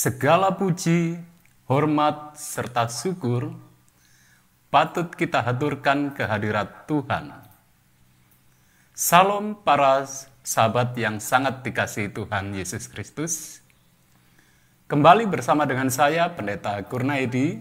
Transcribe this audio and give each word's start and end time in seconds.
Segala 0.00 0.56
puji, 0.56 1.20
hormat, 1.68 2.32
serta 2.32 2.88
syukur 2.88 3.52
patut 4.72 5.12
kita 5.12 5.44
haturkan 5.44 6.16
kehadirat 6.16 6.88
Tuhan. 6.88 7.36
Salam 8.96 9.60
para 9.60 10.08
sahabat 10.40 10.96
yang 10.96 11.20
sangat 11.20 11.60
dikasihi 11.60 12.16
Tuhan 12.16 12.56
Yesus 12.56 12.88
Kristus. 12.88 13.60
Kembali 14.88 15.28
bersama 15.28 15.68
dengan 15.68 15.92
saya, 15.92 16.32
Pendeta 16.32 16.80
Kurnaidi, 16.88 17.60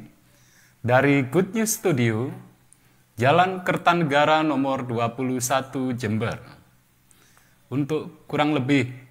dari 0.80 1.28
Good 1.28 1.60
News 1.60 1.76
Studio, 1.76 2.32
Jalan 3.20 3.68
Kertanegara 3.68 4.48
nomor 4.48 4.88
21 4.88 5.92
Jember. 5.92 6.40
Untuk 7.68 8.24
kurang 8.32 8.56
lebih 8.56 9.09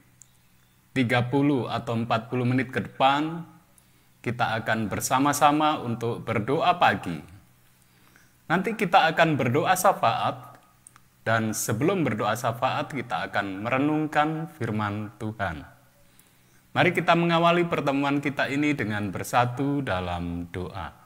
30 0.98 1.70
atau 1.70 1.94
40 1.94 2.50
menit 2.50 2.74
ke 2.74 2.82
depan, 2.82 3.46
kita 4.18 4.58
akan 4.58 4.90
bersama-sama 4.90 5.78
untuk 5.78 6.26
berdoa 6.26 6.74
pagi. 6.74 7.22
Nanti 8.50 8.74
kita 8.74 9.06
akan 9.14 9.38
berdoa 9.38 9.78
syafaat, 9.78 10.58
dan 11.22 11.54
sebelum 11.54 12.02
berdoa 12.02 12.34
syafaat 12.34 12.90
kita 12.90 13.30
akan 13.30 13.62
merenungkan 13.62 14.50
firman 14.58 15.14
Tuhan. 15.22 15.62
Mari 16.74 16.90
kita 16.90 17.14
mengawali 17.14 17.68
pertemuan 17.68 18.18
kita 18.18 18.50
ini 18.50 18.74
dengan 18.74 19.12
bersatu 19.14 19.84
dalam 19.84 20.50
doa. 20.50 20.98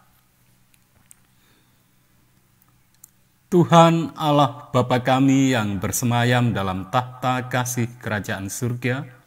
Tuhan 3.52 4.16
Allah 4.16 4.72
Bapa 4.72 5.04
kami 5.04 5.52
yang 5.52 5.76
bersemayam 5.76 6.56
dalam 6.56 6.88
tahta 6.88 7.52
kasih 7.52 8.00
kerajaan 8.00 8.48
surga, 8.48 9.21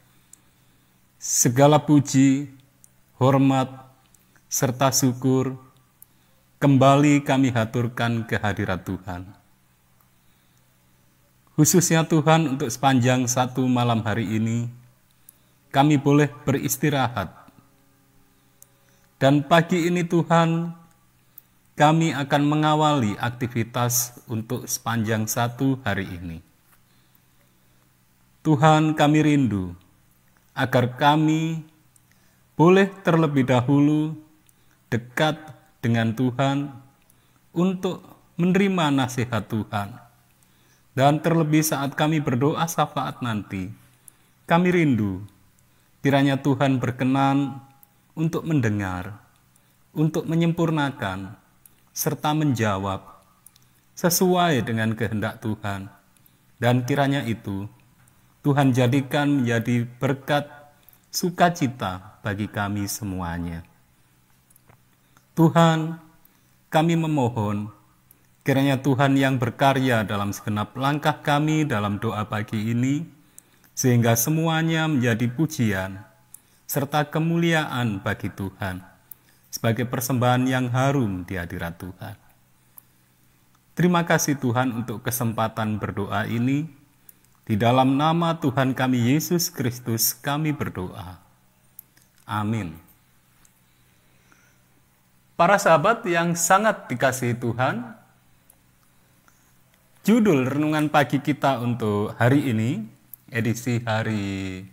segala 1.26 1.82
puji, 1.82 2.54
hormat, 3.18 3.66
serta 4.46 4.94
syukur 4.94 5.58
kembali 6.62 7.26
kami 7.26 7.50
haturkan 7.50 8.30
kehadirat 8.30 8.86
Tuhan. 8.86 9.26
Khususnya 11.58 12.06
Tuhan 12.06 12.46
untuk 12.54 12.70
sepanjang 12.70 13.26
satu 13.26 13.66
malam 13.66 14.06
hari 14.06 14.38
ini, 14.38 14.70
kami 15.74 15.98
boleh 15.98 16.30
beristirahat. 16.46 17.34
Dan 19.18 19.50
pagi 19.50 19.90
ini 19.90 20.06
Tuhan, 20.06 20.78
kami 21.74 22.14
akan 22.14 22.44
mengawali 22.46 23.18
aktivitas 23.18 24.22
untuk 24.30 24.70
sepanjang 24.70 25.26
satu 25.26 25.82
hari 25.82 26.06
ini. 26.06 26.38
Tuhan 28.46 28.94
kami 28.94 29.26
rindu 29.26 29.74
agar 30.56 30.96
kami 30.96 31.62
boleh 32.56 32.88
terlebih 33.04 33.44
dahulu 33.44 34.16
dekat 34.88 35.36
dengan 35.84 36.16
Tuhan 36.16 36.72
untuk 37.52 38.00
menerima 38.40 38.96
nasihat 38.96 39.44
Tuhan. 39.52 40.00
Dan 40.96 41.20
terlebih 41.20 41.60
saat 41.60 41.92
kami 42.00 42.24
berdoa 42.24 42.64
syafaat 42.72 43.20
nanti, 43.20 43.68
kami 44.48 44.72
rindu 44.72 45.28
kiranya 46.00 46.40
Tuhan 46.40 46.80
berkenan 46.80 47.60
untuk 48.16 48.48
mendengar, 48.48 49.20
untuk 49.92 50.24
menyempurnakan, 50.24 51.36
serta 51.92 52.32
menjawab 52.32 53.04
sesuai 53.96 54.64
dengan 54.64 54.96
kehendak 54.96 55.44
Tuhan. 55.44 55.92
Dan 56.56 56.88
kiranya 56.88 57.28
itu 57.28 57.68
Tuhan 58.46 58.78
jadikan 58.78 59.42
menjadi 59.42 59.90
berkat 59.98 60.46
sukacita 61.10 62.22
bagi 62.22 62.46
kami 62.46 62.86
semuanya. 62.86 63.66
Tuhan, 65.34 65.98
kami 66.70 66.94
memohon 66.94 67.74
kiranya 68.46 68.78
Tuhan 68.86 69.18
yang 69.18 69.42
berkarya 69.42 70.06
dalam 70.06 70.30
segenap 70.30 70.78
langkah 70.78 71.26
kami 71.26 71.66
dalam 71.66 71.98
doa 71.98 72.22
pagi 72.30 72.70
ini, 72.70 73.02
sehingga 73.74 74.14
semuanya 74.14 74.86
menjadi 74.86 75.26
pujian 75.26 76.06
serta 76.70 77.10
kemuliaan 77.10 77.98
bagi 78.06 78.30
Tuhan 78.30 78.86
sebagai 79.50 79.90
persembahan 79.90 80.46
yang 80.46 80.70
harum 80.70 81.26
di 81.26 81.34
hadirat 81.42 81.82
Tuhan. 81.82 82.14
Terima 83.74 84.06
kasih 84.06 84.38
Tuhan 84.38 84.86
untuk 84.86 85.02
kesempatan 85.02 85.82
berdoa 85.82 86.30
ini. 86.30 86.85
Di 87.46 87.54
dalam 87.54 87.94
nama 87.94 88.42
Tuhan 88.42 88.74
kami 88.74 89.14
Yesus 89.14 89.54
Kristus 89.54 90.18
kami 90.18 90.50
berdoa. 90.50 91.22
Amin. 92.26 92.74
Para 95.38 95.62
sahabat 95.62 96.02
yang 96.10 96.34
sangat 96.34 96.90
dikasihi 96.90 97.38
Tuhan, 97.38 97.86
judul 100.02 100.50
renungan 100.50 100.90
pagi 100.90 101.22
kita 101.22 101.62
untuk 101.62 102.18
hari 102.18 102.50
ini, 102.50 102.82
edisi 103.30 103.78
hari 103.78 104.66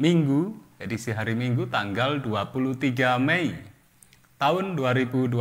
Minggu, 0.00 0.56
edisi 0.80 1.12
hari 1.12 1.36
Minggu 1.36 1.68
tanggal 1.68 2.24
23 2.24 3.20
Mei 3.20 3.52
tahun 4.40 4.80
2021 4.80 5.34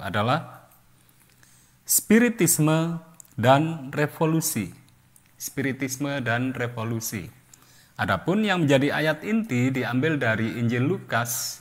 adalah 0.00 0.70
Spiritisme 1.84 3.04
dan 3.36 3.92
Revolusi. 3.92 4.83
Spiritisme 5.44 6.24
dan 6.24 6.56
Revolusi. 6.56 7.28
Adapun 8.00 8.48
yang 8.48 8.64
menjadi 8.64 8.96
ayat 8.96 9.20
inti 9.28 9.68
diambil 9.68 10.16
dari 10.16 10.56
Injil 10.56 10.88
Lukas 10.88 11.60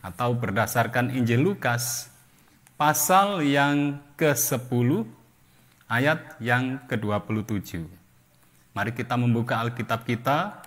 atau 0.00 0.32
berdasarkan 0.32 1.12
Injil 1.12 1.44
Lukas 1.44 2.08
pasal 2.80 3.44
yang 3.44 4.00
ke-10 4.16 5.04
ayat 5.84 6.40
yang 6.40 6.80
ke-27. 6.88 7.84
Mari 8.72 8.96
kita 8.96 9.20
membuka 9.20 9.60
Alkitab 9.60 10.08
kita 10.08 10.64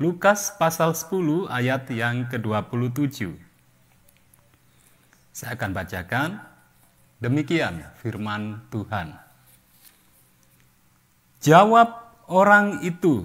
Lukas 0.00 0.56
pasal 0.56 0.96
10 0.96 1.52
ayat 1.52 1.92
yang 1.92 2.24
ke-27. 2.32 3.36
Saya 5.36 5.60
akan 5.60 5.70
bacakan 5.76 6.40
demikian 7.20 7.84
firman 8.00 8.64
Tuhan. 8.72 9.25
Jawab 11.46 11.94
orang 12.26 12.82
itu, 12.82 13.22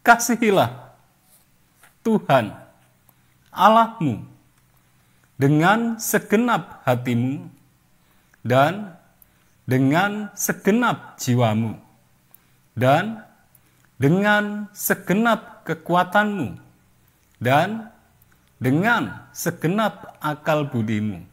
kasihilah 0.00 0.96
Tuhan 2.00 2.56
Allahmu 3.52 4.24
dengan 5.36 6.00
segenap 6.00 6.80
hatimu 6.88 7.52
dan 8.40 8.96
dengan 9.68 10.32
segenap 10.32 11.20
jiwamu 11.20 11.76
dan 12.72 13.20
dengan 14.00 14.72
segenap 14.72 15.68
kekuatanmu 15.68 16.56
dan 17.44 17.92
dengan 18.56 19.28
segenap 19.36 20.16
akal 20.24 20.64
budimu. 20.64 21.28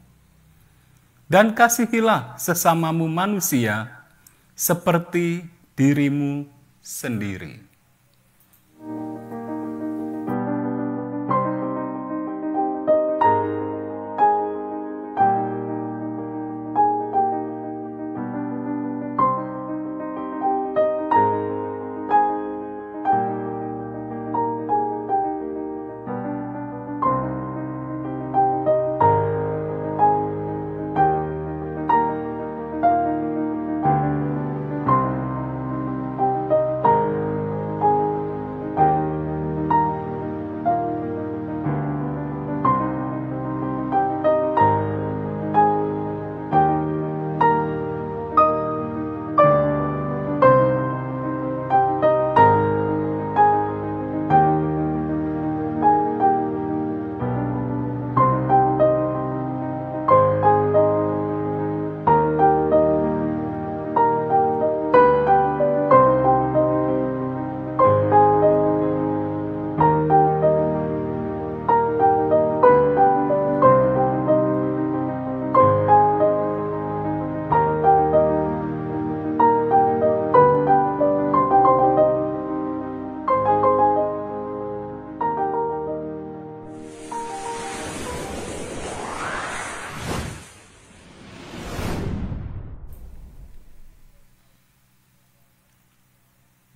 Dan 1.32 1.56
kasihilah 1.56 2.36
sesamamu 2.36 3.08
manusia 3.08 3.97
seperti 4.58 5.46
dirimu 5.78 6.50
sendiri. 6.82 7.67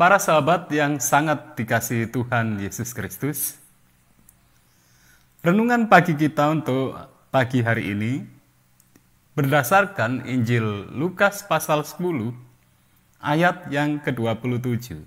Para 0.02 0.18
sahabat 0.18 0.66
yang 0.74 0.98
sangat 0.98 1.54
dikasihi 1.54 2.10
Tuhan 2.10 2.58
Yesus 2.58 2.90
Kristus, 2.90 3.62
renungan 5.46 5.94
pagi 5.94 6.18
kita 6.18 6.50
untuk 6.50 6.98
pagi 7.30 7.62
hari 7.62 7.94
ini 7.94 8.26
berdasarkan 9.38 10.26
Injil 10.26 10.90
Lukas 10.90 11.46
pasal 11.46 11.86
10 11.86 12.34
ayat 13.22 13.70
yang 13.70 14.02
ke-27. 14.02 15.06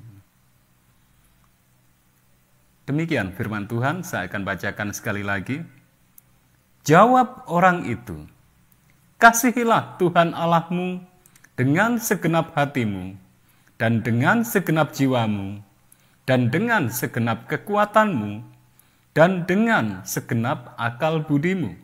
Demikian 2.87 3.35
firman 3.35 3.67
Tuhan, 3.67 4.07
saya 4.07 4.31
akan 4.31 4.47
bacakan 4.47 4.95
sekali 4.95 5.27
lagi. 5.27 5.59
Jawab 6.87 7.51
orang 7.51 7.83
itu, 7.91 8.31
Kasihilah 9.19 9.99
Tuhan 9.99 10.39
Allahmu 10.39 11.03
dengan 11.59 11.99
segenap 11.99 12.55
hatimu, 12.55 13.24
dan 13.81 14.01
dengan 14.01 14.47
segenap 14.47 14.95
jiwamu, 14.95 15.61
dan 16.25 16.49
dengan 16.49 16.89
segenap 16.89 17.51
kekuatanmu, 17.51 18.47
dan 19.15 19.47
dengan 19.47 20.03
segenap 20.07 20.75
akal 20.79 21.23
budimu. 21.23 21.75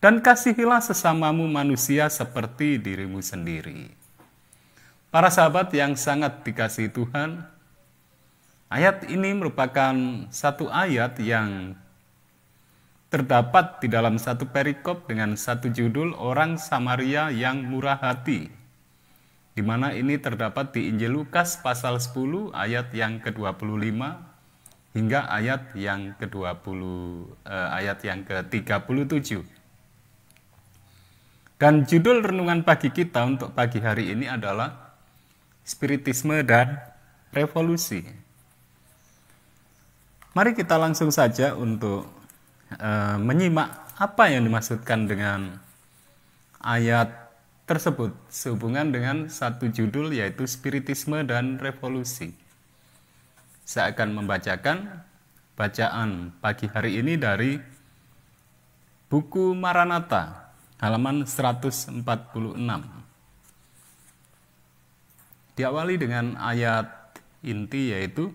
Dan 0.00 0.24
kasihilah 0.24 0.80
sesamamu 0.80 1.44
manusia 1.44 2.08
seperti 2.08 2.80
dirimu 2.80 3.20
sendiri. 3.20 3.92
Para 5.12 5.28
sahabat 5.28 5.68
yang 5.76 5.92
sangat 5.92 6.40
dikasihi 6.40 6.88
Tuhan, 6.88 7.44
ayat 8.72 9.04
ini 9.12 9.36
merupakan 9.36 9.92
satu 10.32 10.72
ayat 10.72 11.20
yang 11.20 11.76
terdapat 13.10 13.82
di 13.82 13.90
dalam 13.90 14.16
satu 14.16 14.48
perikop 14.48 15.10
dengan 15.10 15.34
satu 15.34 15.68
judul 15.68 16.14
Orang 16.14 16.56
Samaria 16.62 17.28
yang 17.34 17.66
Murah 17.66 17.98
Hati, 17.98 18.59
di 19.54 19.62
mana 19.66 19.92
ini 19.92 20.16
terdapat 20.16 20.72
di 20.72 20.88
Injil 20.90 21.14
Lukas 21.14 21.58
pasal 21.58 21.98
10 21.98 22.54
ayat 22.54 22.94
yang 22.94 23.18
ke-25 23.18 24.00
hingga 24.94 25.20
ayat 25.30 25.74
yang 25.74 26.14
ke-20 26.18 26.80
eh, 27.46 27.68
ayat 27.74 27.98
yang 28.06 28.20
ke-37. 28.26 29.42
Dan 31.60 31.84
judul 31.84 32.24
renungan 32.24 32.64
pagi 32.64 32.88
kita 32.88 33.20
untuk 33.26 33.52
pagi 33.52 33.84
hari 33.84 34.16
ini 34.16 34.24
adalah 34.24 34.96
Spiritisme 35.60 36.40
dan 36.40 36.80
Revolusi. 37.36 38.00
Mari 40.32 40.56
kita 40.56 40.80
langsung 40.80 41.12
saja 41.12 41.52
untuk 41.52 42.20
Eh, 42.70 43.18
menyimak 43.18 43.98
apa 43.98 44.30
yang 44.30 44.46
dimaksudkan 44.46 45.10
dengan 45.10 45.58
ayat 46.62 47.10
tersebut 47.70 48.10
sehubungan 48.26 48.90
dengan 48.90 49.30
satu 49.30 49.70
judul 49.70 50.10
yaitu 50.10 50.42
Spiritisme 50.42 51.22
dan 51.22 51.62
Revolusi. 51.62 52.34
Saya 53.62 53.94
akan 53.94 54.18
membacakan 54.18 55.06
bacaan 55.54 56.34
pagi 56.42 56.66
hari 56.66 56.98
ini 56.98 57.14
dari 57.14 57.62
buku 59.06 59.54
Maranatha 59.54 60.50
halaman 60.82 61.22
146. 61.22 62.02
Diawali 65.54 65.94
dengan 65.94 66.34
ayat 66.42 66.90
inti 67.46 67.94
yaitu 67.94 68.34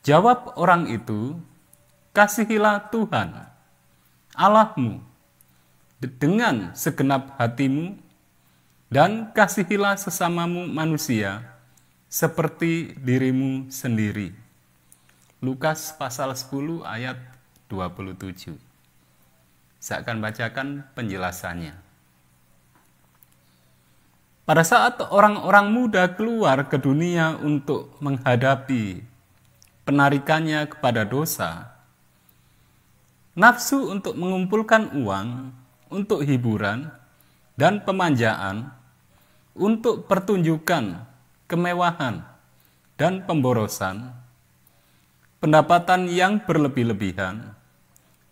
Jawab 0.00 0.56
orang 0.56 0.88
itu 0.88 1.36
kasihilah 2.16 2.88
Tuhan 2.88 3.36
Allahmu 4.32 5.04
dengan 6.00 6.72
segenap 6.72 7.36
hatimu 7.36 8.05
dan 8.86 9.34
kasihilah 9.34 9.98
sesamamu 9.98 10.66
manusia 10.70 11.42
seperti 12.06 12.94
dirimu 12.94 13.66
sendiri. 13.68 14.30
Lukas 15.42 15.92
pasal 15.98 16.32
10 16.32 16.86
ayat 16.86 17.18
27. 17.68 18.54
Saya 19.82 20.02
akan 20.02 20.16
bacakan 20.22 20.68
penjelasannya. 20.94 21.74
Pada 24.46 24.62
saat 24.62 25.02
orang-orang 25.10 25.74
muda 25.74 26.06
keluar 26.14 26.70
ke 26.70 26.78
dunia 26.78 27.34
untuk 27.42 27.98
menghadapi 27.98 29.02
penarikannya 29.82 30.70
kepada 30.70 31.02
dosa, 31.02 31.74
nafsu 33.34 33.90
untuk 33.90 34.14
mengumpulkan 34.14 34.94
uang, 35.02 35.50
untuk 35.90 36.22
hiburan, 36.22 36.86
dan 37.58 37.82
pemanjaan, 37.82 38.75
untuk 39.56 40.04
pertunjukan, 40.04 41.00
kemewahan, 41.48 42.20
dan 43.00 43.24
pemborosan, 43.24 44.12
pendapatan 45.40 46.08
yang 46.08 46.40
berlebih-lebihan, 46.44 47.56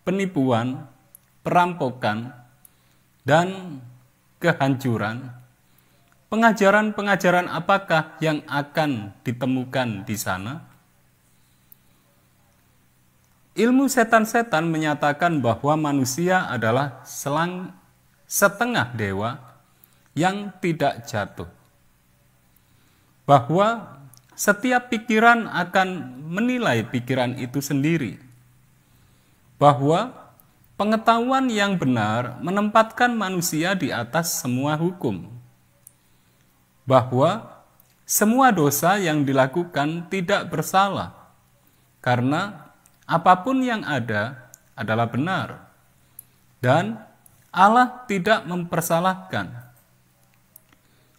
penipuan, 0.04 0.84
perampokan, 1.40 2.32
dan 3.24 3.80
kehancuran. 4.40 5.32
Pengajaran-pengajaran 6.28 7.46
apakah 7.48 8.16
yang 8.20 8.42
akan 8.50 9.14
ditemukan 9.22 10.02
di 10.04 10.16
sana? 10.18 10.64
Ilmu 13.54 13.86
setan-setan 13.86 14.66
menyatakan 14.66 15.38
bahwa 15.38 15.78
manusia 15.78 16.42
adalah 16.50 17.06
selang 17.06 17.70
setengah 18.26 18.90
dewa 18.98 19.53
yang 20.14 20.50
tidak 20.62 21.06
jatuh. 21.06 21.50
Bahwa 23.26 23.98
setiap 24.34 24.90
pikiran 24.90 25.46
akan 25.46 26.18
menilai 26.30 26.86
pikiran 26.86 27.38
itu 27.38 27.62
sendiri. 27.62 28.18
Bahwa 29.58 30.14
pengetahuan 30.74 31.46
yang 31.50 31.78
benar 31.78 32.38
menempatkan 32.42 33.14
manusia 33.14 33.74
di 33.74 33.90
atas 33.90 34.42
semua 34.42 34.74
hukum. 34.74 35.30
Bahwa 36.86 37.62
semua 38.04 38.52
dosa 38.52 39.00
yang 39.00 39.24
dilakukan 39.24 40.10
tidak 40.12 40.52
bersalah 40.52 41.24
karena 42.04 42.68
apa 43.08 43.40
pun 43.40 43.64
yang 43.64 43.80
ada 43.80 44.52
adalah 44.76 45.08
benar, 45.08 45.72
dan 46.60 47.00
Allah 47.48 48.04
tidak 48.04 48.44
mempersalahkan. 48.44 49.63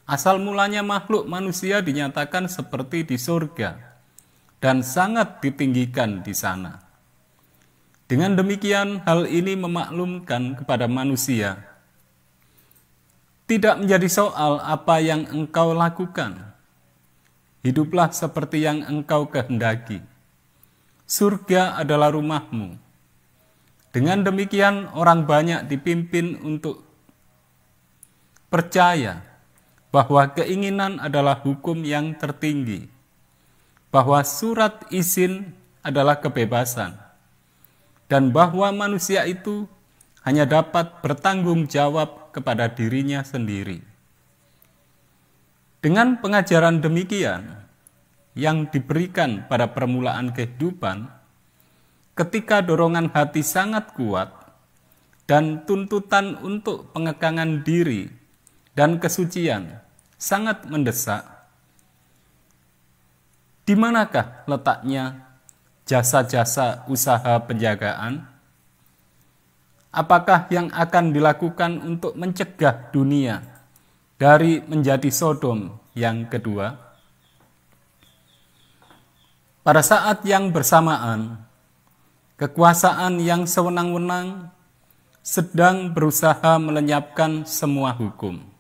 Asal 0.05 0.37
mulanya 0.37 0.85
makhluk 0.85 1.25
manusia 1.25 1.81
dinyatakan 1.81 2.45
seperti 2.45 3.01
di 3.01 3.17
surga 3.17 3.77
dan 4.61 4.85
sangat 4.85 5.41
ditinggikan 5.41 6.21
di 6.21 6.33
sana. 6.33 6.81
Dengan 8.05 8.37
demikian, 8.37 9.01
hal 9.01 9.25
ini 9.25 9.57
memaklumkan 9.57 10.61
kepada 10.61 10.85
manusia 10.85 11.57
tidak 13.49 13.81
menjadi 13.81 14.05
soal 14.05 14.61
apa 14.61 15.01
yang 15.01 15.25
engkau 15.33 15.73
lakukan. 15.73 16.53
Hiduplah 17.65 18.13
seperti 18.13 18.61
yang 18.61 18.85
engkau 18.85 19.25
kehendaki 19.25 20.05
surga 21.05 21.77
adalah 21.79 22.11
rumahmu. 22.11 22.81
Dengan 23.93 24.27
demikian 24.27 24.91
orang 24.91 25.23
banyak 25.23 25.71
dipimpin 25.71 26.35
untuk 26.43 26.83
percaya 28.51 29.23
bahwa 29.95 30.27
keinginan 30.27 30.99
adalah 30.99 31.39
hukum 31.39 31.79
yang 31.87 32.11
tertinggi, 32.19 32.91
bahwa 33.95 34.19
surat 34.27 34.83
izin 34.91 35.55
adalah 35.79 36.19
kebebasan, 36.19 36.99
dan 38.11 38.35
bahwa 38.35 38.75
manusia 38.75 39.23
itu 39.23 39.71
hanya 40.27 40.43
dapat 40.43 40.99
bertanggung 40.99 41.63
jawab 41.71 42.35
kepada 42.35 42.67
dirinya 42.67 43.23
sendiri. 43.23 43.79
Dengan 45.79 46.19
pengajaran 46.19 46.83
demikian, 46.83 47.63
yang 48.35 48.67
diberikan 48.67 49.47
pada 49.47 49.71
permulaan 49.71 50.35
kehidupan, 50.35 51.07
ketika 52.19 52.59
dorongan 52.59 53.15
hati 53.15 53.39
sangat 53.39 53.95
kuat 53.95 54.27
dan 55.23 55.63
tuntutan 55.63 56.35
untuk 56.43 56.91
pengekangan 56.91 57.63
diri 57.63 58.11
dan 58.75 58.99
kesucian 58.99 59.84
sangat 60.15 60.63
mendesak, 60.67 61.35
di 63.65 63.73
manakah 63.73 64.45
letaknya 64.45 65.25
jasa-jasa 65.89 66.85
usaha 66.85 67.41
penjagaan? 67.41 68.21
Apakah 69.89 70.45
yang 70.53 70.69
akan 70.69 71.09
dilakukan 71.09 71.81
untuk 71.81 72.13
mencegah 72.13 72.93
dunia 72.93 73.41
dari 74.21 74.61
menjadi 74.61 75.09
Sodom 75.09 75.73
yang 75.97 76.29
kedua? 76.29 76.77
Pada 79.65 79.81
saat 79.81 80.21
yang 80.29 80.53
bersamaan, 80.53 81.41
kekuasaan 82.37 83.17
yang 83.17 83.49
sewenang-wenang 83.49 84.53
sedang 85.25 85.89
berusaha 85.89 86.61
melenyapkan 86.61 87.49
semua 87.49 87.97
hukum. 87.97 88.54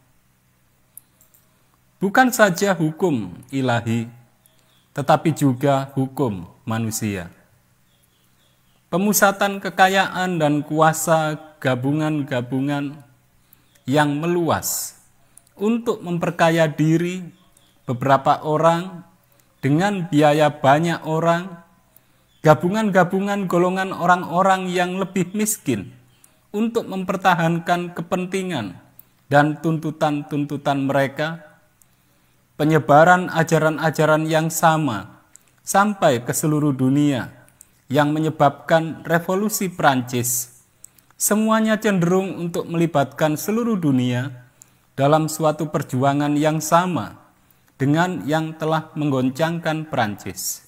Bukan 2.05 2.29
saja 2.29 2.77
hukum 2.77 3.33
ilahi, 3.49 4.05
tetapi 4.93 5.33
juga 5.33 5.89
hukum 5.97 6.45
manusia. 6.61 7.33
Pemusatan 8.93 9.57
kekayaan 9.57 10.37
dan 10.37 10.61
kuasa 10.61 11.33
gabungan-gabungan 11.57 12.93
yang 13.89 14.21
meluas 14.21 15.01
untuk 15.57 16.05
memperkaya 16.05 16.69
diri 16.69 17.25
beberapa 17.89 18.37
orang 18.45 19.01
dengan 19.65 20.05
biaya 20.05 20.53
banyak 20.53 21.09
orang, 21.09 21.57
gabungan-gabungan 22.45 23.49
golongan 23.49 23.89
orang-orang 23.89 24.69
yang 24.69 25.01
lebih 25.01 25.33
miskin 25.33 25.89
untuk 26.53 26.85
mempertahankan 26.85 27.97
kepentingan 27.97 28.77
dan 29.25 29.57
tuntutan-tuntutan 29.57 30.85
mereka, 30.85 31.54
penyebaran 32.55 33.27
ajaran-ajaran 33.31 34.23
yang 34.27 34.47
sama 34.47 35.23
sampai 35.63 36.23
ke 36.23 36.31
seluruh 36.31 36.71
dunia 36.71 37.31
yang 37.91 38.15
menyebabkan 38.15 39.05
revolusi 39.05 39.69
Prancis, 39.69 40.61
semuanya 41.19 41.77
cenderung 41.77 42.33
untuk 42.39 42.65
melibatkan 42.65 43.37
seluruh 43.37 43.77
dunia 43.77 44.31
dalam 44.95 45.27
suatu 45.27 45.69
perjuangan 45.69 46.33
yang 46.39 46.63
sama 46.63 47.19
dengan 47.75 48.23
yang 48.23 48.55
telah 48.55 48.89
menggoncangkan 48.95 49.91
Prancis. 49.91 50.63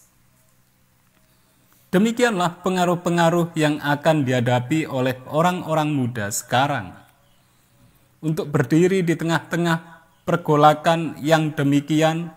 Demikianlah 1.88 2.60
pengaruh-pengaruh 2.68 3.56
yang 3.56 3.80
akan 3.80 4.28
dihadapi 4.28 4.84
oleh 4.92 5.24
orang-orang 5.32 5.88
muda 5.88 6.28
sekarang 6.36 6.92
untuk 8.20 8.52
berdiri 8.52 9.08
di 9.08 9.16
tengah-tengah 9.16 9.97
pergolakan 10.28 11.16
yang 11.24 11.56
demikian. 11.56 12.36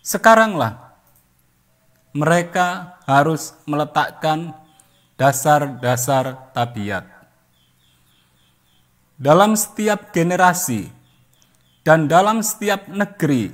Sekaranglah 0.00 0.96
mereka 2.16 2.96
harus 3.04 3.52
meletakkan 3.68 4.56
dasar-dasar 5.20 6.48
tabiat. 6.56 7.04
Dalam 9.20 9.52
setiap 9.52 10.16
generasi 10.16 10.88
dan 11.84 12.08
dalam 12.08 12.40
setiap 12.40 12.88
negeri, 12.88 13.52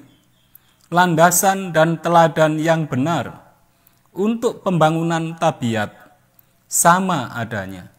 landasan 0.95 1.75
dan 1.75 1.99
teladan 1.99 2.63
yang 2.63 2.87
benar 2.87 3.43
untuk 4.15 4.63
pembangunan 4.63 5.35
tabiat 5.35 5.91
sama 6.71 7.35
adanya. 7.35 7.91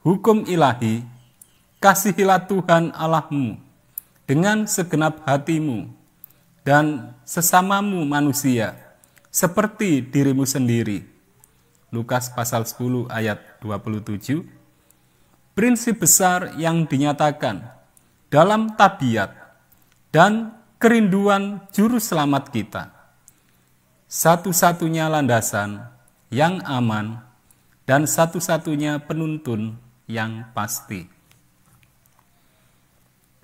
Hukum 0.00 0.48
ilahi, 0.48 1.04
kasihilah 1.82 2.48
Tuhan 2.48 2.94
Allahmu 2.96 3.67
dengan 4.28 4.68
segenap 4.68 5.24
hatimu 5.24 5.88
dan 6.60 7.16
sesamamu 7.24 8.04
manusia 8.04 8.76
seperti 9.32 10.04
dirimu 10.04 10.44
sendiri. 10.44 11.08
Lukas 11.88 12.28
pasal 12.28 12.68
10 12.68 13.08
ayat 13.08 13.40
27. 13.64 14.44
Prinsip 15.56 16.04
besar 16.04 16.52
yang 16.60 16.84
dinyatakan 16.84 17.64
dalam 18.28 18.76
tabiat 18.76 19.32
dan 20.12 20.52
kerinduan 20.76 21.64
juru 21.72 21.96
selamat 21.96 22.52
kita 22.52 22.92
satu-satunya 24.08 25.08
landasan 25.08 25.88
yang 26.28 26.60
aman 26.68 27.24
dan 27.88 28.04
satu-satunya 28.04 29.00
penuntun 29.08 29.80
yang 30.04 30.48
pasti. 30.52 31.17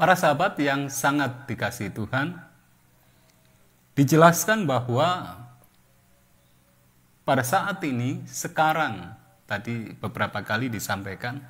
Para 0.05 0.21
sahabat 0.21 0.61
yang 0.61 0.93
sangat 0.93 1.49
dikasih 1.49 1.89
Tuhan, 1.89 2.37
dijelaskan 3.97 4.69
bahwa 4.69 5.41
pada 7.25 7.41
saat 7.41 7.81
ini, 7.89 8.21
sekarang, 8.29 9.17
tadi 9.49 9.97
beberapa 9.97 10.45
kali 10.45 10.69
disampaikan, 10.69 11.41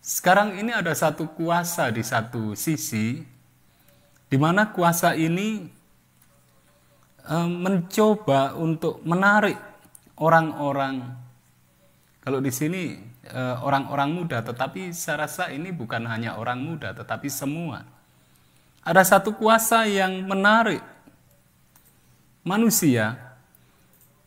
sekarang 0.00 0.56
ini 0.56 0.72
ada 0.72 0.96
satu 0.96 1.28
kuasa 1.28 1.92
di 1.92 2.00
satu 2.00 2.56
sisi, 2.56 3.20
di 4.32 4.36
mana 4.40 4.72
kuasa 4.72 5.12
ini 5.12 5.68
Eh, 7.22 7.46
mencoba 7.46 8.58
untuk 8.58 8.98
menarik 9.06 9.54
orang-orang. 10.18 11.06
Kalau 12.18 12.42
di 12.42 12.50
sini 12.50 12.98
orang-orang 13.62 14.10
muda 14.10 14.42
tetapi 14.42 14.90
saya 14.90 15.28
rasa 15.28 15.54
ini 15.54 15.70
bukan 15.70 16.02
hanya 16.10 16.34
orang 16.34 16.58
muda 16.58 16.90
tetapi 16.90 17.30
semua. 17.30 17.86
Ada 18.82 19.06
satu 19.06 19.38
kuasa 19.38 19.86
yang 19.86 20.26
menarik 20.26 20.82
manusia 22.42 23.14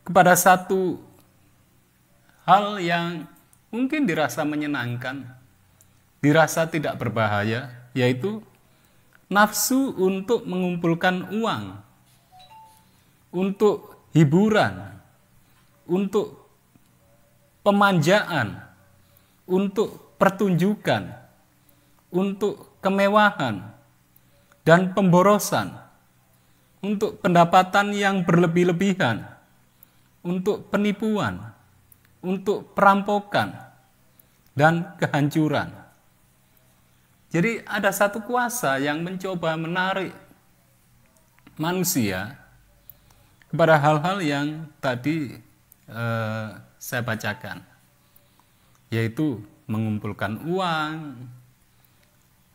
kepada 0.07 0.31
satu 0.39 1.03
hal 2.47 2.79
yang 2.79 3.27
mungkin 3.67 4.07
dirasa 4.07 4.47
menyenangkan 4.47 5.27
dirasa 6.23 6.63
tidak 6.71 6.95
berbahaya 6.95 7.67
yaitu 7.91 8.39
nafsu 9.27 9.91
untuk 9.99 10.47
mengumpulkan 10.47 11.35
uang 11.35 11.85
untuk 13.35 14.07
hiburan, 14.15 14.95
untuk 15.83 16.47
pemanjaan, 17.67 18.63
untuk 19.45 20.17
pertunjukan, 20.17 21.13
untuk 22.09 22.81
kemewahan 22.81 23.61
dan 24.65 24.93
pemborosan, 24.93 25.73
untuk 26.81 27.21
pendapatan 27.21 27.93
yang 27.93 28.25
berlebih-lebihan, 28.25 29.25
untuk 30.25 30.69
penipuan, 30.73 31.53
untuk 32.25 32.73
perampokan, 32.73 33.53
dan 34.57 34.95
kehancuran. 34.97 35.69
Jadi, 37.29 37.61
ada 37.67 37.91
satu 37.91 38.23
kuasa 38.23 38.79
yang 38.79 39.03
mencoba 39.03 39.59
menarik 39.59 40.15
manusia 41.59 42.39
kepada 43.51 43.75
hal-hal 43.75 44.17
yang 44.23 44.47
tadi 44.79 45.35
eh, 45.91 46.47
saya 46.79 47.01
bacakan, 47.03 47.59
yaitu 48.95 49.43
mengumpulkan 49.67 50.39
uang, 50.47 51.19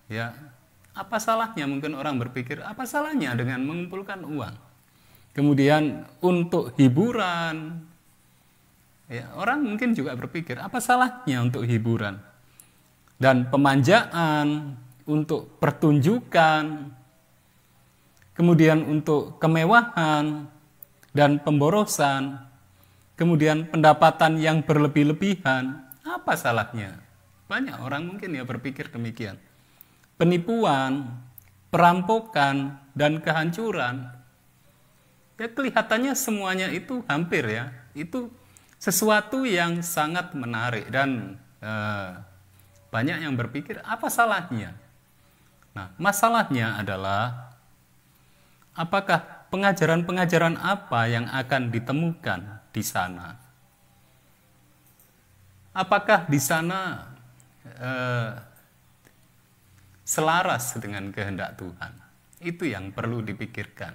ya 0.09 0.33
apa 0.97 1.21
salahnya? 1.21 1.69
Mungkin 1.69 1.93
orang 1.93 2.17
berpikir 2.17 2.65
apa 2.65 2.89
salahnya 2.89 3.37
dengan 3.37 3.61
mengumpulkan 3.69 4.25
uang, 4.25 4.55
kemudian 5.37 6.09
untuk 6.25 6.73
hiburan, 6.81 7.85
ya 9.13 9.29
orang 9.37 9.61
mungkin 9.61 9.93
juga 9.93 10.17
berpikir 10.17 10.57
apa 10.57 10.81
salahnya 10.81 11.45
untuk 11.45 11.69
hiburan? 11.69 12.17
Dan 13.21 13.53
pemanjaan 13.53 14.81
untuk 15.05 15.61
pertunjukan, 15.61 16.89
kemudian 18.33 18.81
untuk 18.89 19.37
kemewahan 19.37 20.49
dan 21.13 21.37
pemborosan, 21.45 22.41
kemudian 23.21 23.69
pendapatan 23.69 24.41
yang 24.41 24.65
berlebih-lebihan, 24.65 25.90
apa 26.05 26.33
salahnya? 26.37 27.01
Banyak 27.51 27.83
orang 27.83 28.07
mungkin 28.07 28.37
ya 28.37 28.47
berpikir 28.47 28.89
demikian. 28.89 29.37
Penipuan, 30.15 31.19
perampokan, 31.73 32.79
dan 32.93 33.19
kehancuran. 33.23 34.07
Ya 35.41 35.49
kelihatannya 35.49 36.13
semuanya 36.13 36.69
itu 36.69 37.01
hampir 37.09 37.49
ya, 37.49 37.73
itu 37.97 38.29
sesuatu 38.77 39.49
yang 39.49 39.81
sangat 39.81 40.37
menarik 40.37 40.93
dan 40.93 41.41
eh, 41.65 42.11
banyak 42.93 43.25
yang 43.25 43.35
berpikir 43.41 43.81
apa 43.81 44.13
salahnya. 44.13 44.77
Nah, 45.73 45.95
masalahnya 45.97 46.77
adalah 46.77 47.55
apakah 48.75 49.49
pengajaran-pengajaran 49.49 50.59
apa 50.59 51.01
yang 51.07 51.25
akan 51.31 51.71
ditemukan 51.71 52.41
di 52.75 52.83
sana? 52.83 53.50
Apakah 55.71 56.27
di 56.27 56.43
sana 56.43 57.07
eh, 57.63 58.33
selaras 60.03 60.75
dengan 60.83 61.15
kehendak 61.15 61.55
Tuhan? 61.55 61.93
Itu 62.43 62.67
yang 62.67 62.91
perlu 62.91 63.23
dipikirkan. 63.23 63.95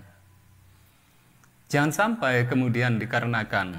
Jangan 1.67 1.91
sampai 1.91 2.47
kemudian 2.47 2.95
dikarenakan 2.95 3.75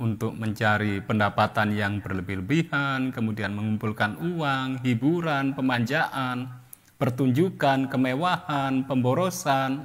untuk 0.00 0.32
mencari 0.32 1.04
pendapatan 1.04 1.76
yang 1.76 2.00
berlebih-lebihan, 2.00 3.12
kemudian 3.12 3.52
mengumpulkan 3.52 4.16
uang, 4.16 4.80
hiburan, 4.80 5.52
pemanjaan, 5.52 6.48
pertunjukan, 6.96 7.92
kemewahan, 7.92 8.88
pemborosan, 8.88 9.84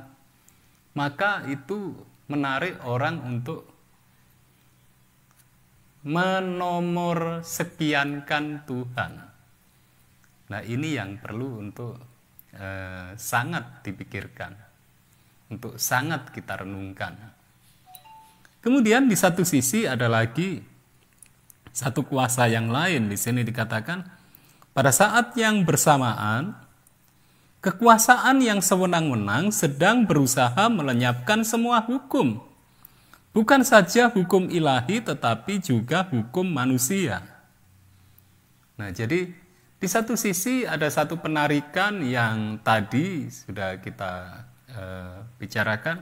maka 0.95 1.43
itu 1.51 1.91
menarik 2.31 2.79
orang 2.87 3.19
untuk 3.27 3.74
menomor 6.05 7.41
sekiankan 7.41 8.63
Tuhan. 8.69 9.11
Nah, 10.45 10.61
ini 10.61 10.93
yang 10.93 11.17
perlu 11.17 11.65
untuk 11.65 11.97
eh, 12.53 13.17
sangat 13.17 13.81
dipikirkan. 13.81 14.63
untuk 15.45 15.77
sangat 15.77 16.33
kita 16.33 16.65
renungkan. 16.65 17.13
Kemudian 18.65 19.05
di 19.05 19.13
satu 19.13 19.45
sisi 19.45 19.85
ada 19.85 20.09
lagi 20.09 20.57
satu 21.69 22.01
kuasa 22.01 22.49
yang 22.49 22.73
lain 22.73 23.05
di 23.05 23.13
sini 23.13 23.45
dikatakan 23.45 24.01
pada 24.73 24.89
saat 24.89 25.37
yang 25.37 25.61
bersamaan 25.61 26.57
kekuasaan 27.61 28.41
yang 28.41 28.57
sewenang-wenang 28.57 29.53
sedang 29.53 30.09
berusaha 30.09 30.65
melenyapkan 30.65 31.45
semua 31.45 31.85
hukum. 31.85 32.41
Bukan 33.35 33.67
saja 33.67 34.07
hukum 34.07 34.47
ilahi 34.47 35.03
tetapi 35.03 35.59
juga 35.59 36.07
hukum 36.07 36.47
manusia. 36.47 37.19
Nah, 38.79 38.95
jadi 38.95 39.27
di 39.75 39.87
satu 39.91 40.15
sisi 40.15 40.63
ada 40.63 40.87
satu 40.87 41.19
penarikan 41.19 41.99
yang 41.99 42.63
tadi 42.63 43.27
sudah 43.27 43.83
kita 43.83 44.39
eh, 44.71 45.17
bicarakan, 45.35 45.99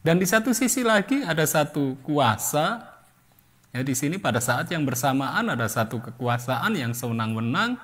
dan 0.00 0.16
di 0.16 0.24
satu 0.24 0.56
sisi 0.56 0.80
lagi 0.80 1.20
ada 1.20 1.44
satu 1.44 2.00
kuasa. 2.00 2.96
Ya, 3.76 3.84
di 3.84 3.92
sini 3.92 4.16
pada 4.16 4.40
saat 4.40 4.66
yang 4.72 4.82
bersamaan 4.82 5.52
ada 5.52 5.68
satu 5.68 6.00
kekuasaan 6.00 6.74
yang 6.74 6.96
sewenang-wenang 6.96 7.76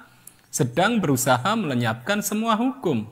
sedang 0.48 0.98
berusaha 0.98 1.52
melenyapkan 1.52 2.24
semua 2.24 2.56
hukum. 2.56 3.04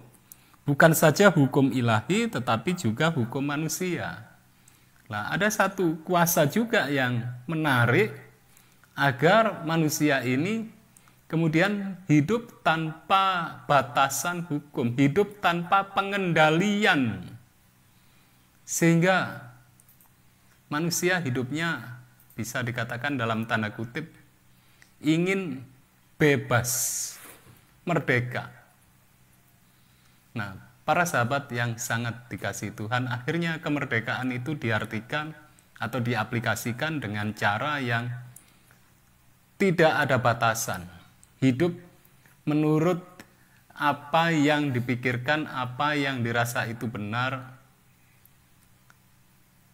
Bukan 0.65 0.97
saja 0.97 1.29
hukum 1.29 1.69
ilahi, 1.71 2.25
tetapi 2.33 2.73
juga 2.73 3.13
hukum 3.13 3.45
manusia. 3.45 4.34
Nah, 5.09 5.31
ada 5.31 5.49
satu 5.53 6.01
kuasa 6.03 6.49
juga 6.49 6.89
yang 6.89 7.21
menarik 7.45 8.13
agar 8.97 9.67
manusia 9.67 10.25
ini 10.25 10.75
Kemudian 11.25 11.99
hidup 12.07 12.63
tanpa 12.63 13.59
batasan 13.67 14.47
hukum, 14.47 14.95
hidup 14.95 15.43
tanpa 15.43 15.83
pengendalian. 15.97 17.27
Sehingga 18.63 19.51
manusia 20.71 21.19
hidupnya 21.19 21.99
bisa 22.39 22.63
dikatakan 22.63 23.19
dalam 23.19 23.51
tanda 23.51 23.75
kutip 23.75 24.15
ingin 25.03 25.65
bebas, 26.23 26.71
merdeka. 27.83 28.55
Nah, 30.39 30.55
para 30.85 31.09
sahabat 31.09 31.49
yang 31.49 31.81
sangat 31.81 32.29
dikasih 32.29 32.77
Tuhan, 32.77 33.09
akhirnya 33.09 33.59
kemerdekaan 33.65 34.31
itu 34.37 34.53
diartikan 34.53 35.33
atau 35.81 35.99
diaplikasikan 35.99 37.01
dengan 37.01 37.33
cara 37.33 37.81
yang 37.81 38.13
tidak 39.57 39.93
ada 39.97 40.17
batasan. 40.21 40.85
Hidup 41.41 41.73
menurut 42.45 43.01
apa 43.75 44.31
yang 44.31 44.71
dipikirkan, 44.71 45.49
apa 45.49 45.97
yang 45.97 46.21
dirasa 46.21 46.69
itu 46.69 46.87
benar, 46.87 47.59